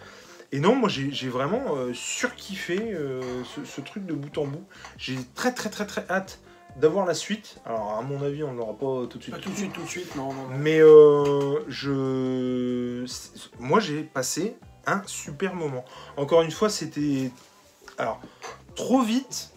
Et 0.51 0.59
non, 0.59 0.75
moi 0.75 0.89
j'ai 0.89 1.29
vraiment 1.29 1.77
surkiffé 1.93 2.95
ce 3.63 3.81
truc 3.81 4.05
de 4.05 4.13
bout 4.13 4.37
en 4.37 4.45
bout. 4.45 4.65
J'ai 4.97 5.17
très 5.33 5.53
très 5.53 5.69
très 5.69 5.85
très 5.85 6.05
hâte 6.09 6.39
d'avoir 6.77 7.05
la 7.05 7.13
suite. 7.13 7.57
Alors 7.65 7.97
à 7.97 8.01
mon 8.01 8.21
avis 8.23 8.43
on 8.43 8.53
ne 8.53 8.57
l'aura 8.57 8.73
pas 8.73 9.07
tout 9.07 9.17
de 9.17 9.23
suite. 9.23 9.35
Pas 9.35 9.41
tout 9.41 9.49
de 9.51 9.55
suite, 9.55 9.73
tout 9.73 9.83
de 9.83 9.87
suite, 9.87 10.15
non, 10.15 10.33
non, 10.33 10.47
non. 10.49 10.57
Mais 10.57 10.79
euh, 10.81 11.59
je, 11.67 13.05
moi 13.59 13.79
j'ai 13.79 14.03
passé 14.03 14.57
un 14.87 15.01
super 15.05 15.53
moment. 15.55 15.85
Encore 16.17 16.41
une 16.41 16.51
fois, 16.51 16.69
c'était 16.69 17.31
alors 17.97 18.19
trop 18.75 19.01
vite. 19.01 19.51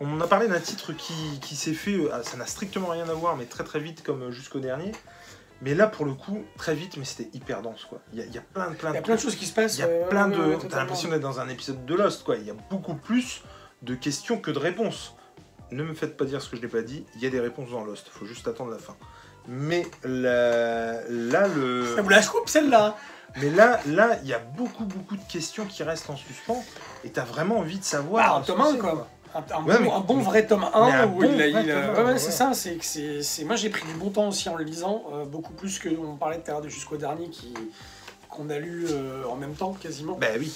On 0.00 0.20
a 0.20 0.26
parlé 0.26 0.48
d'un 0.48 0.60
titre 0.60 0.92
qui, 0.92 1.14
qui 1.40 1.56
s'est 1.56 1.72
fait, 1.72 1.94
euh, 1.94 2.10
ah, 2.12 2.22
ça 2.22 2.36
n'a 2.36 2.46
strictement 2.46 2.88
rien 2.88 3.08
à 3.08 3.14
voir, 3.14 3.36
mais 3.36 3.46
très 3.46 3.64
très 3.64 3.80
vite 3.80 4.02
comme 4.02 4.22
euh, 4.24 4.30
jusqu'au 4.30 4.60
dernier. 4.60 4.92
Mais 5.62 5.74
là, 5.74 5.86
pour 5.86 6.04
le 6.04 6.12
coup, 6.14 6.42
très 6.58 6.74
vite, 6.74 6.96
mais 6.98 7.04
c'était 7.04 7.30
hyper 7.32 7.62
dense 7.62 7.84
quoi. 7.84 8.00
Il 8.12 8.18
y, 8.18 8.22
a- 8.22 8.26
il 8.26 8.34
y 8.34 8.38
a 8.38 8.42
plein 8.42 8.70
de 8.70 8.74
plein 8.76 8.90
Il 8.90 8.94
y 8.94 8.96
a 8.96 9.00
de 9.00 9.04
plein 9.06 9.14
de 9.14 9.20
choses 9.20 9.36
qui 9.36 9.46
se 9.46 9.52
passent. 9.54 9.76
Il 9.78 9.80
y 9.80 9.84
a 9.84 9.86
euh, 9.86 10.08
plein 10.08 10.28
de. 10.28 10.56
T'as 10.68 10.78
l'impression 10.78 11.08
d'être 11.08 11.22
dans 11.22 11.40
un 11.40 11.48
épisode 11.48 11.86
de 11.86 11.94
Lost, 11.94 12.24
quoi. 12.24 12.36
Il 12.36 12.44
y 12.44 12.50
a 12.50 12.54
beaucoup 12.70 12.94
plus 12.94 13.42
de 13.82 13.94
questions 13.94 14.38
que 14.38 14.50
de 14.50 14.58
réponses. 14.58 15.14
Ne 15.74 15.82
me 15.82 15.94
faites 15.94 16.16
pas 16.16 16.24
dire 16.24 16.40
ce 16.40 16.48
que 16.48 16.56
je 16.56 16.62
n'ai 16.62 16.68
pas 16.68 16.82
dit. 16.82 17.04
Il 17.16 17.22
y 17.22 17.26
a 17.26 17.30
des 17.30 17.40
réponses 17.40 17.70
dans 17.70 17.84
Lost. 17.84 18.06
Faut 18.10 18.26
juste 18.26 18.46
attendre 18.46 18.70
la 18.70 18.78
fin. 18.78 18.94
Mais 19.48 19.84
là, 20.04 21.00
là 21.08 21.48
le. 21.48 21.94
Ça 21.96 22.02
vous 22.02 22.08
la 22.08 22.22
coupe 22.22 22.48
celle-là 22.48 22.96
Mais 23.42 23.50
là, 23.50 23.80
là, 23.86 24.18
il 24.22 24.28
y 24.28 24.32
a 24.34 24.38
beaucoup, 24.38 24.84
beaucoup 24.84 25.16
de 25.16 25.24
questions 25.30 25.64
qui 25.66 25.82
restent 25.82 26.08
en 26.10 26.16
suspens. 26.16 26.64
Et 27.04 27.10
t'as 27.10 27.24
vraiment 27.24 27.58
envie 27.58 27.78
de 27.78 27.84
savoir. 27.84 28.34
Bah, 28.34 28.38
un 28.38 28.42
ce 28.42 28.46
tome 28.46 28.58
que 28.58 28.62
1, 28.62 28.72
c'est, 28.72 28.78
quoi. 28.78 29.08
Un, 29.34 29.38
un 29.38 29.64
Ouais, 29.64 29.74
bon, 29.78 29.80
mais- 29.84 29.90
un 29.92 30.00
bon 30.00 30.18
vrai 30.20 30.46
tome 30.46 30.60
mais 30.60 30.78
1 30.78 30.80
un 31.02 31.06
où 31.06 31.20
bon 31.20 31.22
il 31.24 31.34
il 31.34 31.72
ouais, 31.72 32.02
ouais, 32.04 32.18
c'est 32.18 32.30
ça. 32.30 32.52
C'est 32.54 32.76
que 32.76 32.84
c'est. 32.84 33.20
c'est- 33.22 33.44
Moi, 33.44 33.56
j'ai 33.56 33.68
pris 33.68 33.84
du 33.86 33.94
bon 33.94 34.10
temps 34.10 34.28
aussi 34.28 34.48
en 34.48 34.54
le 34.54 34.62
lisant, 34.64 35.02
euh, 35.12 35.24
beaucoup 35.24 35.52
plus 35.52 35.78
que 35.80 35.88
on 35.88 36.14
parlait 36.16 36.38
tout 36.38 36.48
à 36.50 36.52
l'heure 36.52 36.62
de 36.62 36.68
jusqu'au 36.68 36.96
dernier 36.96 37.28
qui 37.28 37.52
qu'on 38.30 38.48
a 38.50 38.58
lu 38.58 38.86
euh, 38.90 39.24
en 39.28 39.36
même 39.36 39.54
temps 39.54 39.72
quasiment. 39.74 40.16
Bah 40.16 40.26
oui. 40.38 40.52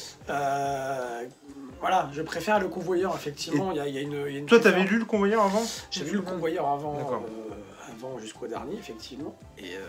Voilà, 1.81 2.11
je 2.13 2.23
préfère 2.23 2.59
le 2.61 2.69
convoyeur 2.69 3.15
effectivement. 3.15 3.71
Il 3.73 3.77
y 3.77 3.81
a, 3.81 3.87
il 3.89 3.95
y 3.95 3.99
a 3.99 4.01
une. 4.01 4.25
il 4.27 4.33
y 4.33 4.37
a 4.37 4.39
une 4.41 4.47
Toi, 4.47 4.59
t'avais 4.61 4.85
lu 4.85 4.99
le 4.99 5.05
convoyeur 5.05 5.43
avant 5.45 5.63
J'ai 5.91 6.05
vu 6.05 6.17
le 6.17 6.23
convoyeur 6.23 6.67
avant, 6.69 6.97
euh, 6.97 7.95
avant 7.95 8.19
jusqu'au 8.19 8.47
dernier, 8.47 8.77
effectivement. 8.77 9.37
Et 9.59 9.75
euh, 9.77 9.81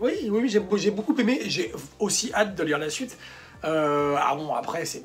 oui, 0.00 0.12
oui, 0.30 0.40
oui, 0.42 0.48
j'ai 0.48 0.90
beaucoup 0.90 1.16
aimé 1.18 1.40
j'ai 1.46 1.72
aussi 1.98 2.32
hâte 2.34 2.54
de 2.54 2.62
lire 2.64 2.78
la 2.78 2.90
suite. 2.90 3.16
Euh, 3.64 4.14
ah 4.18 4.34
bon, 4.36 4.54
après, 4.54 4.84
c'est, 4.84 5.02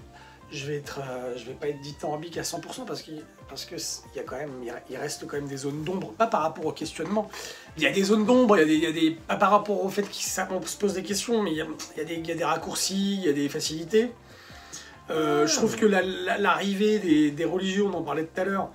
je 0.52 0.68
vais 0.68 0.76
être, 0.76 1.00
euh, 1.00 1.34
je 1.38 1.46
vais 1.46 1.54
pas 1.54 1.68
être 1.70 1.82
dithyrambique 1.82 2.38
à 2.38 2.42
100% 2.44 2.86
parce 2.86 3.02
qu'il, 3.02 3.24
parce 3.50 3.66
que 3.66 3.76
y 4.16 4.20
a 4.20 4.24
quand 4.24 4.36
même, 4.36 4.52
il 4.62 4.70
re- 4.70 4.82
il 4.92 4.98
reste 4.98 5.26
quand 5.26 5.38
même 5.38 5.48
des 5.48 5.58
zones 5.58 5.84
d'ombre, 5.84 6.12
pas 6.14 6.28
par 6.28 6.42
rapport 6.42 6.66
au 6.68 6.72
questionnement. 6.72 7.30
Il 7.78 7.84
y 7.84 7.88
a 7.88 7.92
des 7.92 8.04
zones 8.04 8.26
d'ombre, 8.26 8.58
il 8.58 8.60
y 8.60 8.64
a 8.64 8.66
des, 8.66 8.76
il 8.76 8.84
y 8.84 8.86
a 8.86 8.92
des, 8.92 9.12
pas 9.28 9.38
par 9.38 9.50
rapport 9.52 9.84
au 9.84 9.90
fait 9.90 10.04
qu'on 10.04 10.62
se 10.66 10.78
pose 10.78 10.94
des 10.94 11.02
questions, 11.04 11.42
mais 11.42 11.52
il 11.52 11.58
y 11.58 11.62
a, 11.62 11.66
il 11.96 11.98
y 12.00 12.02
a 12.02 12.06
des, 12.06 12.14
il 12.16 12.28
y 12.28 12.32
a 12.32 12.36
des 12.36 12.44
raccourcis, 12.44 13.16
il 13.16 13.26
y 13.26 13.30
a 13.30 13.34
des 13.34 13.50
facilités. 13.50 14.12
Euh, 15.10 15.46
je 15.48 15.56
trouve 15.56 15.76
que 15.76 15.86
la- 15.86 16.02
la- 16.02 16.38
l'arrivée 16.38 17.00
des, 17.00 17.32
des 17.32 17.46
religions, 17.46 17.92
on 17.94 17.98
en 17.98 18.04
parlait 18.04 18.26
tout 18.26 18.42
à 18.42 18.46
l'heure, 18.46 18.70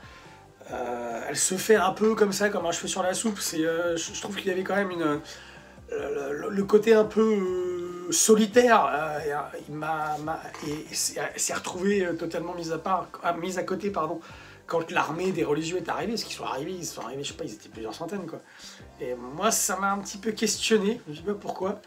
euh, 0.70 1.22
elle 1.28 1.36
se 1.36 1.54
fait 1.54 1.76
un 1.76 1.92
peu 1.92 2.14
comme 2.14 2.32
ça, 2.32 2.50
comme 2.50 2.66
un 2.66 2.72
cheveu 2.72 2.88
sur 2.88 3.02
la 3.02 3.14
soupe. 3.14 3.38
Euh, 3.54 3.96
je, 3.96 4.20
trouve 4.20 4.36
qu'il 4.36 4.48
y 4.48 4.50
avait 4.50 4.62
quand 4.62 4.76
même 4.76 4.90
le, 5.90 6.62
côté 6.64 6.92
un 6.92 7.04
peu 7.04 8.06
solitaire. 8.10 8.90
il 10.66 10.96
s'est 10.96 11.54
retrouvé 11.54 12.06
totalement 12.18 12.54
mis 12.54 12.72
à 12.72 12.78
part, 12.78 13.08
ah, 13.22 13.32
mis 13.32 13.58
à 13.58 13.62
côté, 13.62 13.90
pardon, 13.90 14.20
quand 14.66 14.90
l'armée 14.90 15.32
des 15.32 15.44
religieux 15.44 15.78
est 15.78 15.88
arrivée. 15.88 16.12
Parce 16.12 16.24
qu'ils 16.24 16.36
sont 16.36 16.44
arrivés, 16.44 16.72
ils 16.72 16.84
sont 16.84 17.00
arrivés, 17.00 17.24
je 17.24 17.28
sais 17.28 17.34
pas, 17.38 17.44
ils 17.44 17.54
étaient 17.54 17.70
plusieurs 17.70 17.94
centaines, 17.94 18.26
quoi. 18.26 18.40
Et 19.00 19.14
moi, 19.14 19.50
ça 19.50 19.76
m'a 19.76 19.92
un 19.92 19.98
petit 19.98 20.18
peu 20.18 20.32
questionné. 20.32 21.00
Je 21.08 21.16
sais 21.16 21.22
pas 21.22 21.32
pourquoi. 21.34 21.80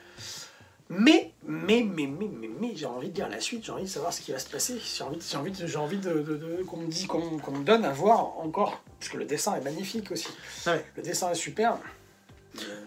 Mais, 0.93 1.31
mais, 1.48 1.83
mais, 1.83 2.05
mais, 2.05 2.27
mais, 2.27 2.50
mais, 2.60 2.75
j'ai 2.75 2.86
envie 2.86 3.10
de 3.10 3.15
lire 3.15 3.29
la 3.29 3.39
suite, 3.39 3.63
j'ai 3.65 3.71
envie 3.71 3.83
de 3.83 3.88
savoir 3.88 4.12
ce 4.12 4.19
qui 4.21 4.31
va 4.33 4.39
se 4.39 4.50
passer. 4.50 4.77
J'ai 4.77 5.03
envie, 5.03 5.19
j'ai 5.21 5.38
envie, 5.38 5.53
j'ai 5.55 5.77
envie 5.77 5.98
de, 5.98 6.12
de- 6.12 6.36
de- 6.36 6.63
qu'on 6.63 6.77
me 6.77 6.88
dise, 6.88 7.07
qu'on, 7.07 7.38
qu'on 7.39 7.51
me 7.51 7.63
donne 7.63 7.86
à 7.86 7.93
voir 7.93 8.38
encore. 8.39 8.83
Parce 9.00 9.10
que 9.10 9.17
le 9.17 9.24
dessin 9.25 9.55
est 9.55 9.62
magnifique 9.63 10.12
aussi. 10.12 10.27
Ouais. 10.67 10.86
Le 10.98 11.01
dessin 11.03 11.31
est 11.31 11.36
super. 11.36 11.77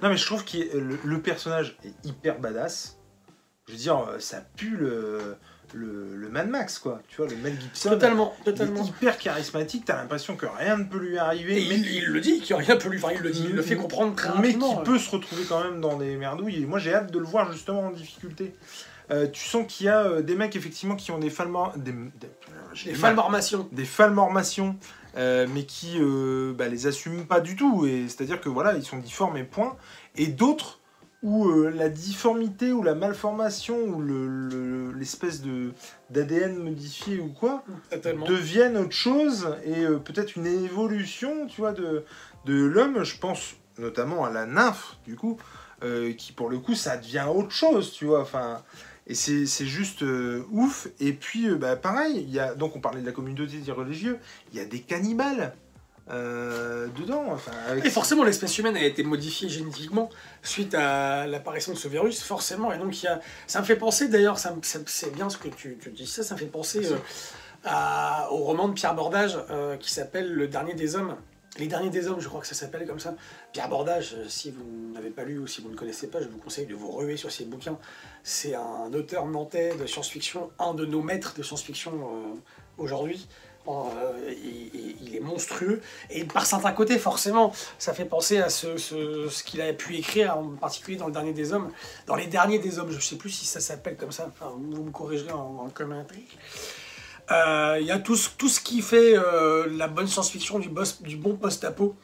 Non, 0.02 0.10
mais 0.10 0.16
je 0.18 0.26
trouve 0.26 0.44
que 0.44 0.58
le, 0.76 0.98
le 1.02 1.22
personnage 1.22 1.78
est 1.84 2.06
hyper 2.06 2.38
badass. 2.38 2.98
Je 3.66 3.72
veux 3.72 3.78
dire, 3.78 3.98
euh, 3.98 4.18
ça 4.18 4.42
pue 4.56 4.76
le, 4.76 5.36
le, 5.74 6.16
le 6.16 6.28
Mad 6.28 6.48
Max, 6.48 6.78
quoi. 6.78 7.02
Tu 7.08 7.16
vois, 7.16 7.26
le 7.28 7.36
Mel 7.36 7.60
Gibson. 7.60 7.90
Totalement, 7.90 8.34
Il 8.38 8.40
est 8.48 8.52
totalement. 8.52 8.84
hyper 8.84 9.18
charismatique, 9.18 9.84
t'as 9.84 9.96
l'impression 9.96 10.36
que 10.36 10.46
rien 10.46 10.78
ne 10.78 10.84
peut 10.84 10.98
lui 10.98 11.18
arriver. 11.18 11.56
Et 11.58 11.64
il, 11.64 11.86
il 11.86 12.04
le 12.06 12.20
dit, 12.20 12.40
qu'il 12.40 12.54
rien 12.54 12.76
peut 12.76 12.88
lui. 12.88 12.98
Enfin, 12.98 13.12
il 13.14 13.20
le 13.22 13.30
dit, 13.30 13.46
il 13.48 13.54
le 13.54 13.62
fait 13.62 13.76
comprendre 13.76 14.14
très 14.14 14.30
mais 14.40 14.54
qui 14.54 14.76
peut 14.84 14.98
se 14.98 15.10
retrouver 15.10 15.42
quand 15.48 15.62
même 15.62 15.80
dans 15.80 15.96
des 15.98 16.16
merdouilles. 16.16 16.62
Et 16.62 16.66
moi, 16.66 16.78
j'ai 16.78 16.94
hâte 16.94 17.10
de 17.10 17.18
le 17.18 17.24
voir 17.24 17.52
justement 17.52 17.82
en 17.88 17.90
difficulté. 17.90 18.54
Euh, 19.10 19.26
tu 19.30 19.44
sens 19.44 19.66
qu'il 19.68 19.86
y 19.86 19.88
a 19.90 20.00
euh, 20.00 20.22
des 20.22 20.34
mecs 20.34 20.56
effectivement 20.56 20.96
qui 20.96 21.10
ont 21.10 21.18
des 21.18 21.28
falmor... 21.28 21.74
des, 21.76 21.92
des, 21.92 22.28
mal. 22.86 22.94
falmormations. 22.96 23.68
des 23.70 23.84
falmormations, 23.84 24.76
euh, 25.18 25.46
mais 25.52 25.64
qui 25.64 25.98
euh, 26.00 26.54
bah, 26.56 26.68
les 26.68 26.86
assument 26.86 27.26
pas 27.26 27.40
du 27.40 27.54
tout. 27.54 27.84
Et 27.84 28.06
c'est-à-dire 28.08 28.40
que 28.40 28.48
voilà, 28.48 28.74
ils 28.74 28.82
sont 28.84 28.96
difformes 28.96 29.36
et 29.36 29.44
point. 29.44 29.76
Et 30.16 30.28
d'autres 30.28 30.80
où 31.24 31.48
euh, 31.48 31.70
la 31.70 31.88
difformité 31.88 32.70
ou 32.72 32.82
la 32.82 32.94
malformation 32.94 33.76
ou 33.78 34.00
le- 34.00 34.28
le- 34.28 34.92
l'espèce 34.92 35.42
d'ADN 36.10 36.56
modifié 36.62 37.18
ou 37.18 37.28
quoi 37.32 37.64
Totalement. 37.90 38.26
deviennent 38.26 38.76
autre 38.76 38.92
chose 38.92 39.48
et 39.64 39.84
euh, 39.84 39.96
peut-être 39.98 40.36
une 40.36 40.46
évolution, 40.46 41.46
tu 41.46 41.60
vois, 41.62 41.72
de, 41.72 42.04
de 42.44 42.54
l'homme. 42.64 43.02
Je 43.04 43.18
pense 43.18 43.54
notamment 43.78 44.24
à 44.24 44.30
la 44.30 44.46
nymphe, 44.46 44.98
du 45.06 45.16
coup, 45.16 45.38
euh, 45.82 46.12
qui 46.12 46.32
pour 46.32 46.48
le 46.50 46.58
coup, 46.58 46.74
ça 46.74 46.96
devient 46.96 47.26
autre 47.34 47.50
chose, 47.50 47.90
tu 47.92 48.04
vois. 48.04 48.20
Enfin, 48.20 48.62
et 49.06 49.14
c'est 49.14 49.46
juste 49.66 50.02
euh, 50.02 50.44
ouf. 50.52 50.88
Et 51.00 51.12
puis, 51.12 51.48
euh, 51.48 51.56
bah, 51.56 51.74
pareil, 51.76 52.20
il 52.26 52.30
y 52.32 52.38
a, 52.38 52.54
donc 52.54 52.76
on 52.76 52.80
parlait 52.80 53.00
de 53.00 53.06
la 53.06 53.12
communauté 53.12 53.56
des 53.58 53.72
religieux, 53.72 54.18
il 54.52 54.58
y 54.58 54.60
a 54.62 54.64
des 54.66 54.80
cannibales 54.80 55.54
euh, 56.10 56.86
dedans. 56.98 57.24
Enfin, 57.30 57.52
avec- 57.68 57.84
Et 57.86 57.90
forcément, 57.90 58.24
l'espèce 58.24 58.56
humaine 58.58 58.76
a 58.76 58.84
été 58.84 59.02
modifiée 59.02 59.48
génétiquement 59.48 60.10
suite 60.42 60.74
à 60.74 61.26
l'apparition 61.26 61.72
de 61.72 61.78
ce 61.78 61.88
virus, 61.88 62.22
forcément. 62.22 62.72
Et 62.72 62.78
donc, 62.78 63.02
il 63.02 63.06
y 63.06 63.08
a... 63.08 63.20
ça 63.46 63.60
me 63.60 63.64
fait 63.64 63.76
penser, 63.76 64.08
d'ailleurs, 64.08 64.38
ça 64.38 64.52
me- 64.54 64.62
ça- 64.62 64.80
c'est 64.86 65.12
bien 65.14 65.30
ce 65.30 65.38
que 65.38 65.48
tu, 65.48 65.78
tu 65.80 65.90
dis 65.90 66.06
ça, 66.06 66.22
ça 66.22 66.34
me 66.34 66.40
fait 66.40 66.46
penser 66.46 66.84
euh, 66.92 66.96
à- 67.64 68.28
au 68.32 68.36
roman 68.38 68.68
de 68.68 68.74
Pierre 68.74 68.94
Bordage 68.94 69.38
euh, 69.50 69.76
qui 69.76 69.90
s'appelle 69.92 70.32
Le 70.32 70.46
Dernier 70.48 70.74
des 70.74 70.96
Hommes. 70.96 71.16
Les 71.56 71.68
Derniers 71.68 71.90
des 71.90 72.08
Hommes, 72.08 72.18
je 72.20 72.28
crois 72.28 72.40
que 72.40 72.48
ça 72.48 72.54
s'appelle 72.56 72.84
comme 72.84 72.98
ça. 72.98 73.14
Pierre 73.52 73.68
Bordage, 73.68 74.16
si 74.28 74.50
vous 74.50 74.92
n'avez 74.92 75.10
pas 75.10 75.22
lu 75.22 75.38
ou 75.38 75.46
si 75.46 75.62
vous 75.62 75.70
ne 75.70 75.76
connaissez 75.76 76.08
pas, 76.08 76.20
je 76.20 76.26
vous 76.26 76.38
conseille 76.38 76.66
de 76.66 76.74
vous 76.74 76.90
ruer 76.90 77.16
sur 77.16 77.30
ses 77.30 77.44
bouquins. 77.44 77.78
C'est 78.24 78.54
un 78.56 78.92
auteur 78.92 79.24
nantais 79.26 79.74
de 79.76 79.86
science-fiction, 79.86 80.50
un 80.58 80.74
de 80.74 80.84
nos 80.84 81.00
maîtres 81.00 81.34
de 81.36 81.44
science-fiction 81.44 81.92
aujourd'hui. 82.76 83.28
Euh, 83.66 84.34
il, 85.00 85.16
est 85.16 85.20
monstrueux 85.20 85.80
et 86.10 86.24
par 86.24 86.44
certains 86.44 86.72
côtés 86.72 86.98
forcément 86.98 87.52
ça 87.78 87.94
fait 87.94 88.04
penser 88.04 88.36
à 88.36 88.50
ce, 88.50 88.76
ce, 88.76 89.42
qu'il 89.42 89.62
a 89.62 89.72
pu 89.72 89.96
écrire 89.96 90.36
en 90.36 90.48
particulier 90.48 90.98
dans 90.98 91.06
le 91.06 91.12
dernier 91.12 91.32
des 91.32 91.54
hommes 91.54 91.70
dans 92.06 92.14
les 92.14 92.26
derniers 92.26 92.58
des 92.58 92.78
hommes 92.78 92.90
je 92.90 93.00
sais 93.00 93.16
plus 93.16 93.30
si 93.30 93.46
ça 93.46 93.60
s'appelle 93.60 93.96
comme 93.96 94.12
ça 94.12 94.28
enfin, 94.28 94.52
vous 94.54 94.82
me 94.82 94.90
corrigerez 94.90 95.32
en, 95.32 95.62
en 95.64 95.68
commentaire 95.70 96.18
Euh, 97.30 97.78
il 97.80 97.86
y 97.86 97.90
a 97.90 97.98
tout 97.98 98.16
ce, 98.16 98.28
tout 98.36 98.50
ce 98.50 98.60
qui 98.60 98.82
fait 98.82 99.16
euh, 99.16 99.66
la 99.78 99.88
bonne 99.88 100.06
science-fiction 100.06 100.58
du, 100.58 100.68
bon 101.16 101.36
post-apo. 101.36 101.96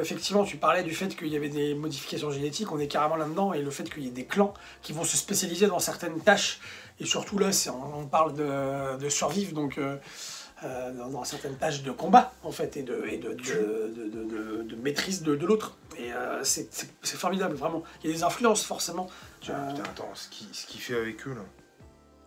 Effectivement, 0.00 0.44
tu 0.44 0.56
parlais 0.56 0.82
du 0.82 0.94
fait 0.94 1.14
qu'il 1.14 1.28
y 1.28 1.36
avait 1.36 1.50
des 1.50 1.74
modifications 1.74 2.30
génétiques, 2.30 2.72
on 2.72 2.78
est 2.78 2.86
carrément 2.86 3.16
là-dedans, 3.16 3.52
et 3.52 3.60
le 3.60 3.70
fait 3.70 3.84
qu'il 3.92 4.04
y 4.04 4.06
ait 4.06 4.10
des 4.10 4.24
clans 4.24 4.54
qui 4.80 4.94
vont 4.94 5.04
se 5.04 5.18
spécialiser 5.18 5.66
dans 5.66 5.80
certaines 5.80 6.18
tâches. 6.20 6.60
Et 6.98 7.04
surtout 7.04 7.38
là, 7.38 7.50
on, 7.94 8.06
parle 8.06 8.32
de 8.98 9.08
survivre, 9.10 9.52
donc 9.52 9.78
euh, 10.64 10.66
euh, 10.68 10.92
dans, 10.92 11.08
dans 11.08 11.24
certaines 11.24 11.56
tâches 11.56 11.82
de 11.82 11.90
combat, 11.90 12.32
en 12.42 12.52
fait, 12.52 12.76
et 12.76 12.82
de, 12.82 13.04
et 13.08 13.18
de, 13.18 14.76
maîtrise 14.76 15.22
de, 15.22 15.32
l'autre. 15.32 15.76
Et 15.98 16.12
euh, 16.12 16.42
c'est 16.42 16.88
formidable, 17.02 17.56
vraiment. 17.56 17.82
Il 18.02 18.10
y 18.10 18.12
a 18.12 18.16
des 18.16 18.22
influences, 18.22 18.64
forcément. 18.64 19.08
Tiens, 19.40 19.54
Euh, 19.54 19.70
putain, 19.70 19.82
attends, 19.84 20.10
ce 20.14 20.28
qu'il 20.28 20.80
fait 20.80 20.96
avec 20.96 21.26
eux 21.26 21.34
là. 21.34 21.44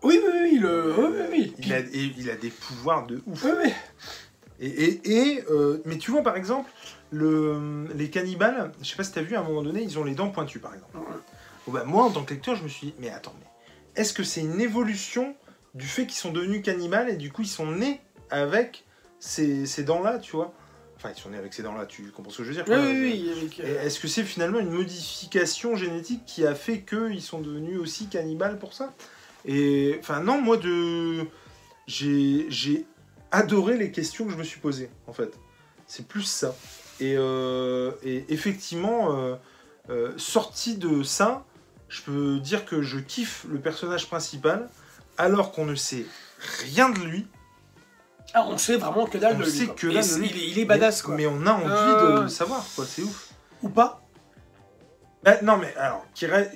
Oui, 0.04 0.20
oui, 0.24 0.40
oui, 0.42 0.58
le, 0.58 0.96
oui, 0.98 1.06
oui, 1.12 1.26
oui. 1.32 1.54
Il, 1.60 1.74
a, 1.74 1.80
et 1.80 2.14
il 2.18 2.30
a 2.30 2.36
des 2.36 2.50
pouvoirs 2.50 3.06
de 3.06 3.22
ouf. 3.28 3.44
Oui, 3.44 3.52
oui. 3.64 3.72
Et, 4.60 4.68
et, 4.68 5.12
et, 5.12 5.44
euh, 5.52 5.82
mais 5.86 5.98
tu 5.98 6.12
vois, 6.12 6.24
par 6.24 6.36
exemple, 6.36 6.70
le, 7.12 7.88
les 7.96 8.10
cannibales, 8.10 8.72
je 8.82 8.90
sais 8.90 8.96
pas 8.96 9.04
si 9.04 9.12
t'as 9.12 9.22
vu, 9.22 9.36
à 9.36 9.42
un 9.42 9.44
moment 9.44 9.62
donné, 9.62 9.84
ils 9.84 10.00
ont 10.00 10.04
les 10.04 10.16
dents 10.16 10.30
pointues, 10.30 10.60
par 10.60 10.74
exemple. 10.74 10.98
Bon, 11.68 11.72
bah, 11.74 11.84
moi, 11.86 12.04
en 12.04 12.10
tant 12.10 12.24
que 12.24 12.34
lecteur, 12.34 12.56
je 12.56 12.64
me 12.64 12.70
suis 12.70 12.88
dit, 12.88 12.94
mais 13.00 13.10
attends, 13.10 13.36
mais 13.40 14.02
est-ce 14.02 14.14
que 14.14 14.24
c'est 14.24 14.42
une 14.42 14.60
évolution 14.62 15.36
du 15.76 15.86
fait 15.86 16.06
qu'ils 16.06 16.18
sont 16.18 16.32
devenus 16.32 16.64
cannibales 16.64 17.10
et 17.10 17.16
du 17.16 17.32
coup, 17.32 17.44
ils 17.44 17.48
sont 17.48 17.72
nés 17.72 18.02
avec 18.32 18.84
ces, 19.20 19.66
ces 19.66 19.84
dents-là, 19.84 20.20
tu 20.20 20.32
vois 20.32 20.54
Enfin, 20.98 21.14
ils 21.16 21.20
sont 21.20 21.30
nés 21.32 21.38
avec 21.38 21.52
ces 21.54 21.64
dents-là, 21.64 21.88
tu 21.88 22.12
comprends 22.12 22.32
ce 22.32 22.38
que 22.40 22.44
je 22.44 22.50
veux 22.50 22.54
dire 22.56 22.64
Oui, 22.68 22.76
quoi 22.76 22.84
oui, 22.86 23.32
oui. 23.42 23.52
euh, 23.62 23.84
Est-ce 23.84 24.00
que 24.00 24.08
c'est 24.08 24.24
finalement 24.24 24.60
une 24.60 24.70
modification 24.70 25.76
génétique 25.76 26.26
qui 26.28 26.46
a 26.46 26.54
fait 26.54 26.82
qu'ils 26.82 27.24
sont 27.24 27.40
devenus 27.40 27.80
aussi 27.80 28.06
cannibales 28.08 28.60
pour 28.60 28.74
ça? 28.74 28.94
Et 29.46 29.98
enfin 30.00 30.22
non, 30.22 30.40
moi 30.40 30.58
de 30.58 31.26
j'ai 31.88 32.46
j'ai 32.50 32.86
adoré 33.32 33.78
les 33.78 33.92
questions 33.92 34.26
que 34.26 34.32
je 34.32 34.38
me 34.38 34.44
suis 34.44 34.60
posées 34.60 34.92
en 35.08 35.14
fait. 35.14 35.34
C'est 35.88 36.08
plus 36.08 36.22
ça. 36.24 36.56
Et, 37.00 37.16
euh, 37.18 37.92
et 38.04 38.26
effectivement, 38.30 39.18
euh, 39.18 39.36
euh, 39.90 40.14
sorti 40.18 40.78
de 40.78 41.02
ça, 41.02 41.44
je 41.90 42.04
peux 42.04 42.40
dire 42.40 42.64
que 42.66 42.84
je 42.84 43.00
kiffe 43.00 43.46
le 43.50 43.60
personnage 43.60 44.06
principal 44.08 44.70
alors 45.18 45.52
qu'on 45.52 45.66
ne 45.66 45.74
sait 45.74 46.06
rien 46.64 46.90
de 46.90 47.00
lui. 47.00 47.26
Ah, 48.34 48.46
on 48.48 48.58
sait 48.58 48.78
vraiment 48.78 49.06
que 49.06 49.18
dalle 49.18 49.36
On 49.36 49.40
de 49.40 49.44
lui. 49.44 49.52
sait 49.52 49.68
que 49.68 49.88
dalle 49.88 49.98
de 49.98 50.02
c'est- 50.02 50.20
lui. 50.20 50.30
Il 50.34 50.38
est, 50.38 50.48
il 50.52 50.60
est 50.60 50.66
badass, 50.66 51.02
mais, 51.02 51.06
quoi. 51.06 51.16
mais 51.16 51.28
on 51.28 51.46
a 51.48 51.52
envie 51.54 51.66
Euh, 51.68 52.18
de 52.18 52.22
le 52.24 52.30
savoir, 52.30 52.66
quoi. 52.76 52.86
C'est 52.86 53.02
ouf. 53.04 53.30
Ou 53.62 53.70
pas 53.70 54.02
Bah, 55.24 55.38
non, 55.44 55.58
mais 55.58 55.74
alors, 55.76 56.06
reste- 56.22 56.52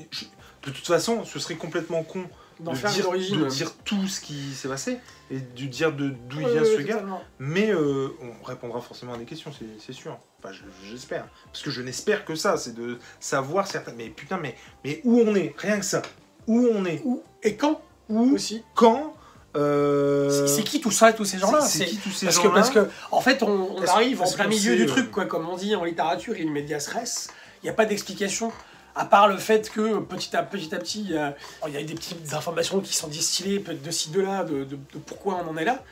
de 0.63 0.71
toute 0.71 0.87
façon, 0.87 1.23
ce 1.25 1.37
serait 1.39 1.55
complètement 1.55 2.01
con 2.03 2.23
de 2.59 2.71
dire, 2.73 3.03
l'origine. 3.03 3.43
de 3.43 3.49
dire 3.49 3.71
tout 3.83 4.07
ce 4.07 4.21
qui 4.21 4.53
s'est 4.55 4.67
passé 4.69 4.97
et 5.29 5.39
de 5.39 5.65
dire 5.67 5.91
de 5.91 6.09
d'où 6.09 6.39
il 6.39 6.47
vient 6.47 6.63
ce 6.63 6.81
gars. 6.81 6.93
totalement. 6.95 7.21
Mais 7.37 7.69
euh, 7.71 8.09
on 8.21 8.43
répondra 8.43 8.81
forcément 8.81 9.13
à 9.13 9.17
des 9.17 9.25
questions, 9.25 9.51
c'est 9.51 9.65
c'est 9.85 9.93
sûr. 9.93 10.17
Enfin, 10.39 10.51
je- 10.53 10.87
j'espère. 10.89 11.27
Parce 11.51 11.61
que 11.63 11.69
je 11.69 11.81
n'espère 11.81 12.25
que 12.25 12.33
ça, 12.35 12.57
c'est 12.57 12.73
de 12.73 12.97
savoir 13.19 13.67
certains. 13.67 13.93
Mais 13.93 14.09
putain, 14.09 14.37
mais, 14.37 14.55
mais 14.83 15.01
où 15.03 15.19
on 15.19 15.35
est? 15.35 15.53
Rien 15.57 15.77
que 15.79 15.85
ça. 15.85 16.01
Où 16.47 16.67
on 16.73 16.85
est? 16.85 17.01
Où 17.03 17.21
et 17.43 17.55
quand? 17.55 17.81
Où? 18.09 18.33
Aussi 18.33 18.63
Quand? 18.73 19.15
Euh, 19.55 20.47
C'est- 20.47 20.63
qui 20.63 20.81
tout 20.81 20.91
ça, 20.91 21.13
tous 21.13 21.25
ces 21.25 21.37
gens-là 21.37 21.61
C'est 21.61 21.85
qui 21.85 21.97
tous 21.97 22.11
ces 22.11 22.25
parce 22.25 22.37
que, 22.37 22.43
gens-là 22.43 22.55
parce 22.55 22.69
que, 22.71 22.87
en 23.11 23.21
fait, 23.21 23.43
on, 23.43 23.81
arrive 23.87 24.21
en 24.21 24.29
plein 24.31 24.47
milieu 24.47 24.75
du 24.75 24.83
euh, 24.83 24.87
truc, 24.87 25.11
quoi. 25.11 25.25
Comme 25.25 25.47
on 25.47 25.55
dit 25.55 25.75
en 25.75 25.83
littérature, 25.83 26.37
il 26.37 26.51
medias 26.51 26.89
res. 26.93 27.29
Il 27.63 27.65
n'y 27.65 27.69
a 27.69 27.73
pas 27.73 27.85
d'explication. 27.85 28.51
À 28.97 29.05
part 29.05 29.27
le 29.27 29.37
fait 29.37 29.69
que 29.69 29.99
petit 29.99 30.35
à 30.37 30.43
petit, 30.43 30.73
à 30.73 30.77
petit 30.77 31.01
il 31.01 31.11
y 31.11 31.17
a, 31.17 31.35
il 31.67 31.73
y 31.73 31.77
a 31.77 31.83
des 31.83 31.95
petites 31.95 32.33
informations 32.33 32.79
qui 32.79 32.95
sont 32.95 33.07
distillées 33.09 33.59
peut-être 33.59 33.81
de 33.81 33.91
ci, 33.91 34.09
de 34.09 34.21
là, 34.21 34.43
de, 34.45 34.63
de- 34.63 34.75
de 34.75 34.97
pourquoi 35.05 35.41
on 35.45 35.49
en 35.51 35.57
est 35.57 35.65
là. 35.65 35.83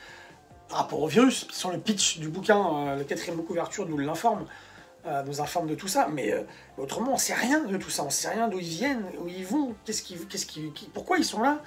Par 0.70 0.78
rapport 0.78 1.00
au 1.02 1.06
virus, 1.06 1.46
sur 1.52 1.70
le 1.70 1.78
pitch 1.78 2.18
du 2.18 2.28
bouquin, 2.28 2.56
euh, 2.58 2.96
la 2.96 3.04
quatrième 3.04 3.42
couverture 3.44 3.86
nous 3.86 3.98
l'informe, 3.98 4.46
euh, 5.06 5.22
nous 5.24 5.42
informe 5.42 5.66
de 5.68 5.74
tout 5.74 5.86
ça. 5.88 6.08
Mais 6.10 6.32
euh, 6.32 6.40
autrement, 6.78 7.12
on 7.12 7.18
sait 7.18 7.34
rien 7.34 7.60
de 7.64 7.76
tout 7.76 7.90
ça. 7.90 8.04
On 8.04 8.10
sait 8.10 8.30
rien 8.30 8.48
d'où 8.48 8.58
ils 8.58 8.64
viennent, 8.68 9.04
où 9.20 9.28
ils 9.28 9.44
vont, 9.44 9.74
qu'est-ce 9.84 10.02
qu'ils, 10.02 10.26
qu'est-ce 10.26 10.46
qu'ils, 10.46 10.72
qui- 10.72 10.86
pourquoi 10.86 11.18
ils 11.18 11.24
sont 11.26 11.42
là, 11.42 11.58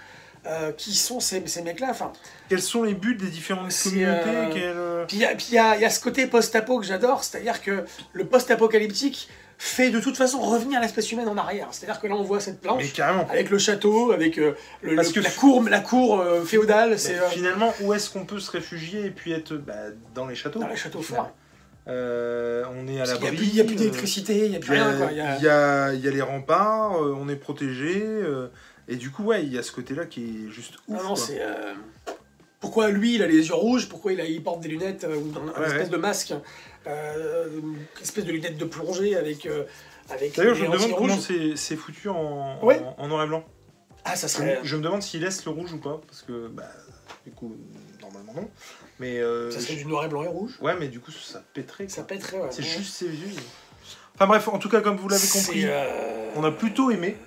euh, 0.48 0.72
qui 0.72 0.96
sont 0.96 1.20
ces, 1.20 1.46
ces 1.48 1.62
mecs-là. 1.62 1.88
Enfin, 1.92 2.12
Quels 2.50 2.62
sont 2.62 2.84
les 2.84 2.94
buts 2.94 3.16
des 3.16 3.28
différentes 3.28 3.72
communautés 3.84 4.64
euh, 4.64 5.06
puis 5.06 5.18
il 5.18 5.54
y 5.54 5.58
a- 5.60 5.78
y, 5.78 5.84
y 5.86 5.92
ce 5.92 6.00
côté 6.00 6.26
post-apo 6.28 6.80
que 6.80 6.86
j'adore, 6.86 7.24
c'est-à-dire 7.24 7.62
que 7.62 7.84
le 8.14 8.26
post-apocalyptique 8.26 9.30
fait 9.60 9.90
de 9.90 10.00
toute 10.00 10.16
façon 10.18 10.40
revenir 10.40 10.80
l'espèce 10.80 11.12
humaine 11.12 11.28
en 11.28 11.38
arrière. 11.38 11.68
C'est-à-dire 11.72 12.00
que 12.00 12.06
là 12.08 12.16
on 12.16 12.22
voit 12.24 12.40
cette 12.40 12.62
planche 12.62 12.84
avec 13.30 13.50
le 13.50 13.58
château, 13.58 14.12
avec 14.12 14.38
euh, 14.38 14.54
le- 14.84 14.96
Parce 14.96 15.08
le- 15.08 15.14
que 15.16 15.20
la 15.20 15.32
cour, 15.32 15.64
la 15.68 15.80
cour 15.80 16.20
euh, 16.20 16.44
féodale, 16.44 17.00
c'est 17.00 17.18
euh, 17.18 17.28
Finalement, 17.30 17.74
où 17.82 17.94
est-ce 17.94 18.10
qu'on 18.12 18.26
peut 18.26 18.40
se 18.40 18.52
réfugier 18.52 19.06
et 19.06 19.10
puis 19.12 19.32
être 19.32 19.56
bah, 19.56 19.74
dans 20.14 20.28
les 20.28 20.36
châteaux 20.36 20.60
dans 20.60 20.68
les 20.68 20.76
châteaux 20.76 21.02
forts. 21.02 21.32
Euh, 21.88 22.64
On 22.76 22.88
est 22.88 23.00
à 23.00 23.06
qu'il 23.06 23.14
l'abri. 23.14 23.22
n'y 23.22 23.28
a, 23.28 23.32
plus- 23.32 23.46
il 23.48 23.56
y 23.56 23.62
a 23.62 23.64
plus 23.64 23.76
d'électricité, 23.76 24.46
il 24.46 24.50
n'y 24.52 24.58
a 24.58 24.60
plus 24.60 24.72
rien. 24.74 24.94
Il 25.12 25.18
y 25.18 25.22
a- 25.22 25.38
il 25.38 25.44
y 25.44 25.48
a- 25.50 25.94
il 25.94 26.00
y 26.02 26.08
a 26.08 26.12
les 26.12 26.22
remparts, 26.22 27.02
euh, 27.02 27.16
on 27.20 27.30
est 27.30 27.36
protégé. 27.38 27.96
euh, 28.04 28.48
et 28.88 28.96
du 28.96 29.12
coup, 29.12 29.24
ouais, 29.24 29.44
il 29.44 29.54
y 29.54 29.58
a 29.58 29.64
ce 29.64 29.72
côté-là 29.72 30.06
qui 30.06 30.46
est 30.48 30.52
juste 30.52 30.76
ouf. 30.88 30.98
Non, 30.98 31.02
non, 31.04 31.08
quoi. 31.10 31.18
c'est. 31.18 31.42
euh, 31.42 31.74
Pourquoi 32.60 32.90
lui, 32.90 33.16
il 33.16 33.24
a 33.24 33.28
les 33.28 33.48
yeux 33.48 33.54
rouges 33.56 33.88
Pourquoi 33.90 34.14
il, 34.14 34.22
a, 34.22 34.26
il 34.26 34.42
porte 34.44 34.62
des 34.62 34.70
lunettes 34.70 35.04
euh, 35.04 35.16
ou 35.16 35.32
un, 35.38 35.60
Ouais, 35.62 35.68
espèce 35.68 35.84
ouais. 35.84 35.90
de 35.90 35.98
masque 35.98 36.34
euh, 36.88 37.48
Une 37.62 37.76
espèce 38.02 38.26
de 38.26 38.32
lunettes 38.32 38.58
de 38.58 38.66
plongée 38.66 39.16
avec. 39.16 39.46
euh, 39.46 39.64
avec 40.10 40.36
D'ailleurs, 40.36 40.56
je 40.56 40.66
me 40.66 40.72
demande 40.72 40.96
comment 40.98 41.18
c'est 41.20 41.76
foutu 41.76 42.10
en, 42.10 42.64
Ouais. 42.64 42.80
en, 42.98 43.04
en 43.04 43.08
noir 43.10 43.24
et 43.24 43.28
blanc. 43.28 43.44
Ah, 44.06 44.16
ça 44.16 44.28
Je, 44.28 44.34
serait. 44.34 44.60
je 44.64 44.76
me 44.78 44.82
demande 44.82 45.02
s'il 45.04 45.22
laisse 45.22 45.44
le 45.44 45.52
rouge 45.52 45.74
ou 45.74 45.80
pas, 45.80 46.00
parce 46.08 46.22
que, 46.22 46.48
bah, 46.48 46.64
du 47.26 47.32
coup, 47.34 47.56
normalement 48.02 48.34
non. 48.34 48.50
Mais, 49.00 49.20
euh, 49.20 49.52
Ça 49.52 49.60
serait 49.60 49.74
je- 49.74 49.80
du 49.80 49.86
noir 49.86 50.06
et 50.06 50.08
blanc 50.08 50.24
et 50.24 50.28
rouge. 50.28 50.58
ouais, 50.62 50.76
mais 50.80 50.88
du 50.88 51.02
coup, 51.02 51.12
ça 51.12 51.44
pèterait. 51.54 51.90
Ça 51.90 52.04
pèterait, 52.04 52.38
ouais. 52.40 52.48
C'est 52.52 52.64
juste 52.64 52.94
ses 52.96 53.06
yeux. 53.08 53.36
Enfin 54.16 54.26
bref, 54.28 54.48
en 54.48 54.58
tout 54.60 54.70
cas, 54.70 54.80
comme 54.82 54.96
vous 54.96 55.10
l'avez 55.10 55.28
compris, 55.28 55.64
euh, 55.66 56.32
on 56.38 56.44
a 56.46 56.52
plutôt 56.52 56.90
aimé. 56.90 57.18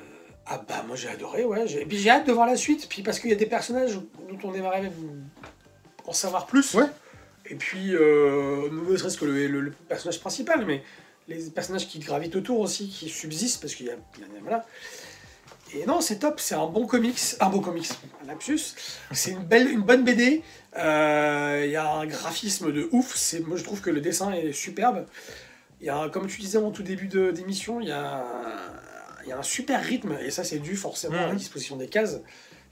Ah 0.53 0.61
bah 0.69 0.83
moi 0.87 0.97
j'ai 0.97 1.09
adoré, 1.09 1.45
ouais. 1.45 1.65
Et 1.75 1.87
puis 1.87 1.97
j'ai 1.97 2.11
hâte 2.11 2.27
de 2.27 2.33
voir 2.33 2.47
la 2.47 2.57
suite, 2.57 2.89
puis 2.89 3.03
parce 3.03 3.21
qu'il 3.21 3.31
y 3.31 3.33
a 3.33 3.37
des 3.37 3.47
personnages 3.47 3.95
dont 3.95 4.39
on 4.43 4.53
aimerait 4.53 4.83
même 4.83 4.93
en 6.07 6.13
savoir 6.13 6.47
plus. 6.47 6.75
Ouais. 6.75 6.87
Et 7.47 7.55
puis, 7.55 7.95
euh, 7.95 8.69
ne 8.71 8.97
serait-ce 8.97 9.17
que 9.19 9.25
le, 9.25 9.47
le- 9.47 9.61
le 9.61 9.71
personnage 9.71 10.21
principal, 10.21 10.65
mais 10.67 10.83
les 11.29 11.51
personnages 11.51 11.87
qui 11.89 11.99
gravitent 12.01 12.35
autour 12.37 12.61
aussi, 12.61 12.89
qui 12.89 13.09
subsistent, 13.09 13.61
parce 13.61 13.75
qu'il 13.75 13.87
y 13.87 13.91
a... 13.91 13.95
Voilà. 14.43 14.65
Et 15.75 15.87
non, 15.87 16.01
c'est 16.01 16.19
top, 16.19 16.41
c'est 16.41 16.55
un 16.57 16.67
bon 16.67 16.87
comics, 16.87 17.19
un 17.41 17.49
bon 17.49 17.61
comics, 17.61 17.89
un 18.23 18.27
lapsus. 18.27 18.61
C'est 19.13 19.31
une 19.33 19.45
belle, 19.45 19.69
une 19.69 19.83
bonne 19.83 20.03
BD. 20.05 20.43
Euh, 20.79 21.63
Il 21.65 21.71
y 21.71 21.77
a 21.77 21.89
un 21.93 22.07
graphisme 22.07 22.73
de 22.73 22.89
ouf. 22.93 23.15
C'est, 23.17 23.41
moi, 23.41 23.57
je 23.57 23.63
trouve 23.65 23.81
que 23.81 23.91
le 23.91 24.01
dessin 24.01 24.33
est 24.33 24.53
superbe. 24.53 25.07
Il 25.81 25.87
y 25.87 25.91
a, 25.91 25.97
un- 25.97 26.09
comme 26.09 26.27
tu 26.27 26.41
disais 26.41 26.59
en 26.59 26.71
tout 26.73 26.83
début 26.83 27.07
de- 27.09 27.31
d'émission, 27.31 27.81
il 27.81 27.89
y 27.89 27.93
a, 27.93 28.25
y 29.29 29.33
a 29.33 29.39
un 29.39 29.43
super 29.43 29.83
rythme, 29.83 30.17
et 30.21 30.31
ça, 30.31 30.45
c'est 30.45 30.59
dû 30.59 30.77
forcément 30.77 31.19
à 31.19 31.27
la 31.27 31.33
Mhm. 31.33 31.37
disposition 31.37 31.77
des 31.77 31.89
cases, 31.89 32.19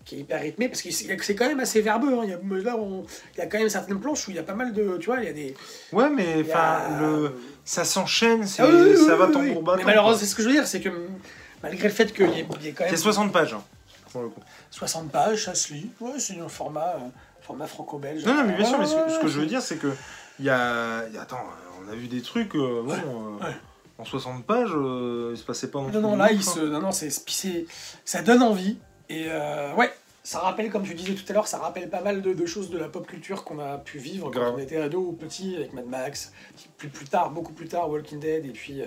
qui 0.05 0.15
est 0.17 0.19
hyper 0.21 0.41
rythmé, 0.41 0.69
parce 0.69 0.81
que 0.81 0.91
c'est 0.91 1.35
quand 1.35 1.47
même 1.47 1.61
assez 1.61 1.83
verbeux. 1.83 2.13
hein. 2.15 2.21
Il, 2.25 2.31
y 2.31 2.33
a, 2.33 2.39
là, 2.63 2.77
on- 2.79 3.05
il 3.35 3.39
y 3.39 3.43
a 3.43 3.47
quand 3.47 3.59
même 3.59 3.69
certaines 3.69 4.01
planches 4.01 4.27
où 4.27 4.31
il 4.31 4.37
y 4.37 4.41
a 4.41 4.43
pas 4.43 4.55
mal 4.55 4.73
de, 4.73 4.97
tu 4.99 5.07
vois, 5.07 5.19
il 5.21 5.25
y 5.27 5.29
a 5.29 5.33
des, 5.35 5.55
Ouais, 5.93 6.09
mais 6.09 6.41
il 6.41 6.47
y 6.47 6.51
enfin, 6.51 6.59
a- 6.61 7.01
le... 7.01 7.35
ça 7.65 7.85
s'enchaîne, 7.85 8.45
Ah 8.59 8.67
oui, 8.67 8.73
oui, 8.91 8.97
ça 8.97 9.03
oui, 9.03 9.09
va 9.09 9.27
battant, 9.27 9.43
Mais 9.77 9.85
malheureusement, 9.85 10.19
c'est 10.19 10.27
ce 10.27 10.35
que 10.35 10.43
je 10.43 10.49
veux 10.49 10.55
dire, 10.55 10.67
c'est 10.67 10.81
que 10.81 10.89
malgré 11.63 11.89
le 11.89 11.95
fait 11.95 12.13
qu'il 12.15 12.31
y, 12.31 12.41
ait- 12.41 12.47
il 12.61 12.65
y 12.67 12.69
ait 12.69 12.73
quand 12.73 12.85
même 12.85 12.95
C'est 12.95 13.01
60 13.01 13.33
pages. 13.33 13.53
hein, 13.53 13.63
pour 14.13 14.23
le 14.23 14.29
coup. 14.31 14.41
60 14.71 15.11
pages, 15.13 15.45
ça 15.45 15.55
se 15.55 15.75
lit. 15.75 15.91
Ouais, 16.01 16.13
c'est 16.19 16.39
un 16.41 16.49
format, 16.49 16.95
euh, 16.97 17.09
format 17.43 17.67
franco-belge. 17.67 18.25
Non, 18.25 18.33
non, 18.35 18.45
mais 18.45 18.55
bien 18.55 18.65
sûr, 18.65 18.79
mais 18.79 18.87
ce, 18.87 18.95
que- 18.95 19.11
ce 19.11 19.19
que 19.19 19.25
Ouais, 19.27 19.31
je 19.31 19.41
veux 19.41 19.47
dire, 19.47 19.61
c'est 19.61 19.77
que. 19.77 19.93
Il 20.39 20.45
y 20.47 20.51
a, 20.51 21.05
il 21.09 21.15
y 21.15 21.19
a- 21.19 21.23
Attends, 21.23 21.45
on 21.87 21.93
a 21.93 21.95
vu 21.97 22.07
des 22.07 22.23
trucs. 22.23 22.55
euh, 22.55 22.83
bon, 22.85 22.93
euh, 22.93 23.45
ouais. 23.45 23.57
En 23.99 24.05
60 24.05 24.45
pages, 24.45 24.71
euh, 24.75 25.33
il 25.35 25.37
se 25.37 25.45
passait 25.45 25.71
pas 25.71 25.81
non 25.81 25.87
Non, 25.87 25.91
plus 25.91 26.01
non, 26.03 26.13
de 26.13 26.19
là, 26.19 26.33
il 26.33 26.39
hein. 26.39 26.43
se, 26.43 26.61
non, 26.61 26.81
non, 26.81 26.93
c'est, 26.93 27.09
puis 27.25 27.35
c'est- 27.35 27.67
ça 28.05 28.23
donne 28.23 28.43
envie. 28.43 28.79
Et 29.09 29.27
euh, 29.29 29.75
ouais, 29.75 29.93
ça 30.23 30.39
rappelle, 30.41 30.71
comme 30.71 30.85
tu 30.85 30.95
disais 30.95 31.15
tout 31.15 31.25
à 31.29 31.33
l'heure, 31.33 31.49
ça 31.49 31.59
rappelle 31.59 31.91
pas 31.91 32.01
mal 32.03 32.23
de, 32.23 32.33
de 32.33 32.47
choses 32.47 32.71
de 32.71 32.79
la 32.79 32.89
pop 32.89 33.07
culture 33.07 33.43
qu'on 33.43 33.59
a 33.59 33.79
pu 33.79 33.99
vivre 33.99 34.31
Grave. 34.31 34.51
quand 34.51 34.55
on 34.57 34.59
était 34.59 34.77
ado 34.77 35.01
ou 35.01 35.13
petit 35.13 35.57
avec 35.57 35.73
Mad 35.73 35.87
Max. 35.87 36.33
Plus, 36.77 36.89
plus 36.89 37.07
tard, 37.07 37.31
beaucoup 37.31 37.53
plus 37.53 37.67
tard, 37.69 37.91
Walking 37.91 38.21
Dead, 38.21 38.45
et 38.47 38.51
puis, 38.51 38.83
euh, 38.83 38.87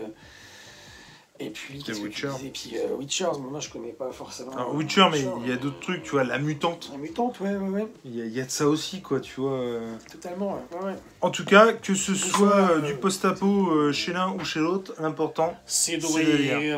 Et 1.39 1.49
puis, 1.49 1.79
The 1.79 1.95
Witcher. 2.03 2.29
Et 2.45 2.49
puis 2.49 2.73
euh, 2.77 2.95
Witcher, 2.97 3.25
moi 3.49 3.59
je 3.59 3.69
connais 3.69 3.93
pas 3.93 4.11
forcément. 4.11 4.51
Alors, 4.51 4.75
Witcher, 4.75 5.07
mais 5.11 5.21
il 5.41 5.47
y 5.47 5.51
a 5.51 5.55
euh, 5.55 5.57
d'autres 5.57 5.79
trucs, 5.79 6.03
tu 6.03 6.11
vois, 6.11 6.23
la 6.23 6.37
mutante. 6.37 6.89
La 6.91 6.99
mutante, 6.99 7.39
ouais, 7.39 7.55
ouais, 7.55 7.69
ouais, 7.69 7.87
Il 8.05 8.15
y, 8.15 8.21
a- 8.21 8.25
il 8.25 8.31
y 8.33 8.39
a 8.39 8.45
de 8.45 8.51
ça 8.51 8.67
aussi, 8.67 9.01
quoi, 9.01 9.19
tu 9.19 9.41
vois. 9.41 9.53
euh. 9.53 9.95
totalement, 10.11 10.53
ouais, 10.71 10.85
ouais. 10.85 10.95
En 11.21 11.31
tout 11.31 11.43
cas, 11.45 11.73
que 11.73 11.95
ce 11.95 12.13
soit 12.13 12.71
euh, 12.73 12.81
du 12.81 12.93
post-apo 12.93 13.71
euh, 13.71 13.91
chez 13.91 14.13
l'un 14.13 14.33
ou 14.33 14.45
chez 14.45 14.59
l'autre, 14.59 14.93
l'important. 14.99 15.55
C'est 15.65 15.97
de 15.97 16.01
doué. 16.03 16.77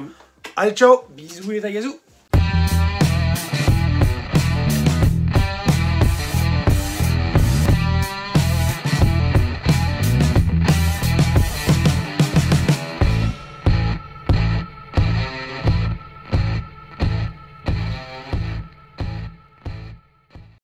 Allez, 0.56 0.72
ciao 0.74 1.00
Bisous 1.10 1.52
les 1.52 1.60
tagazous 1.62 1.98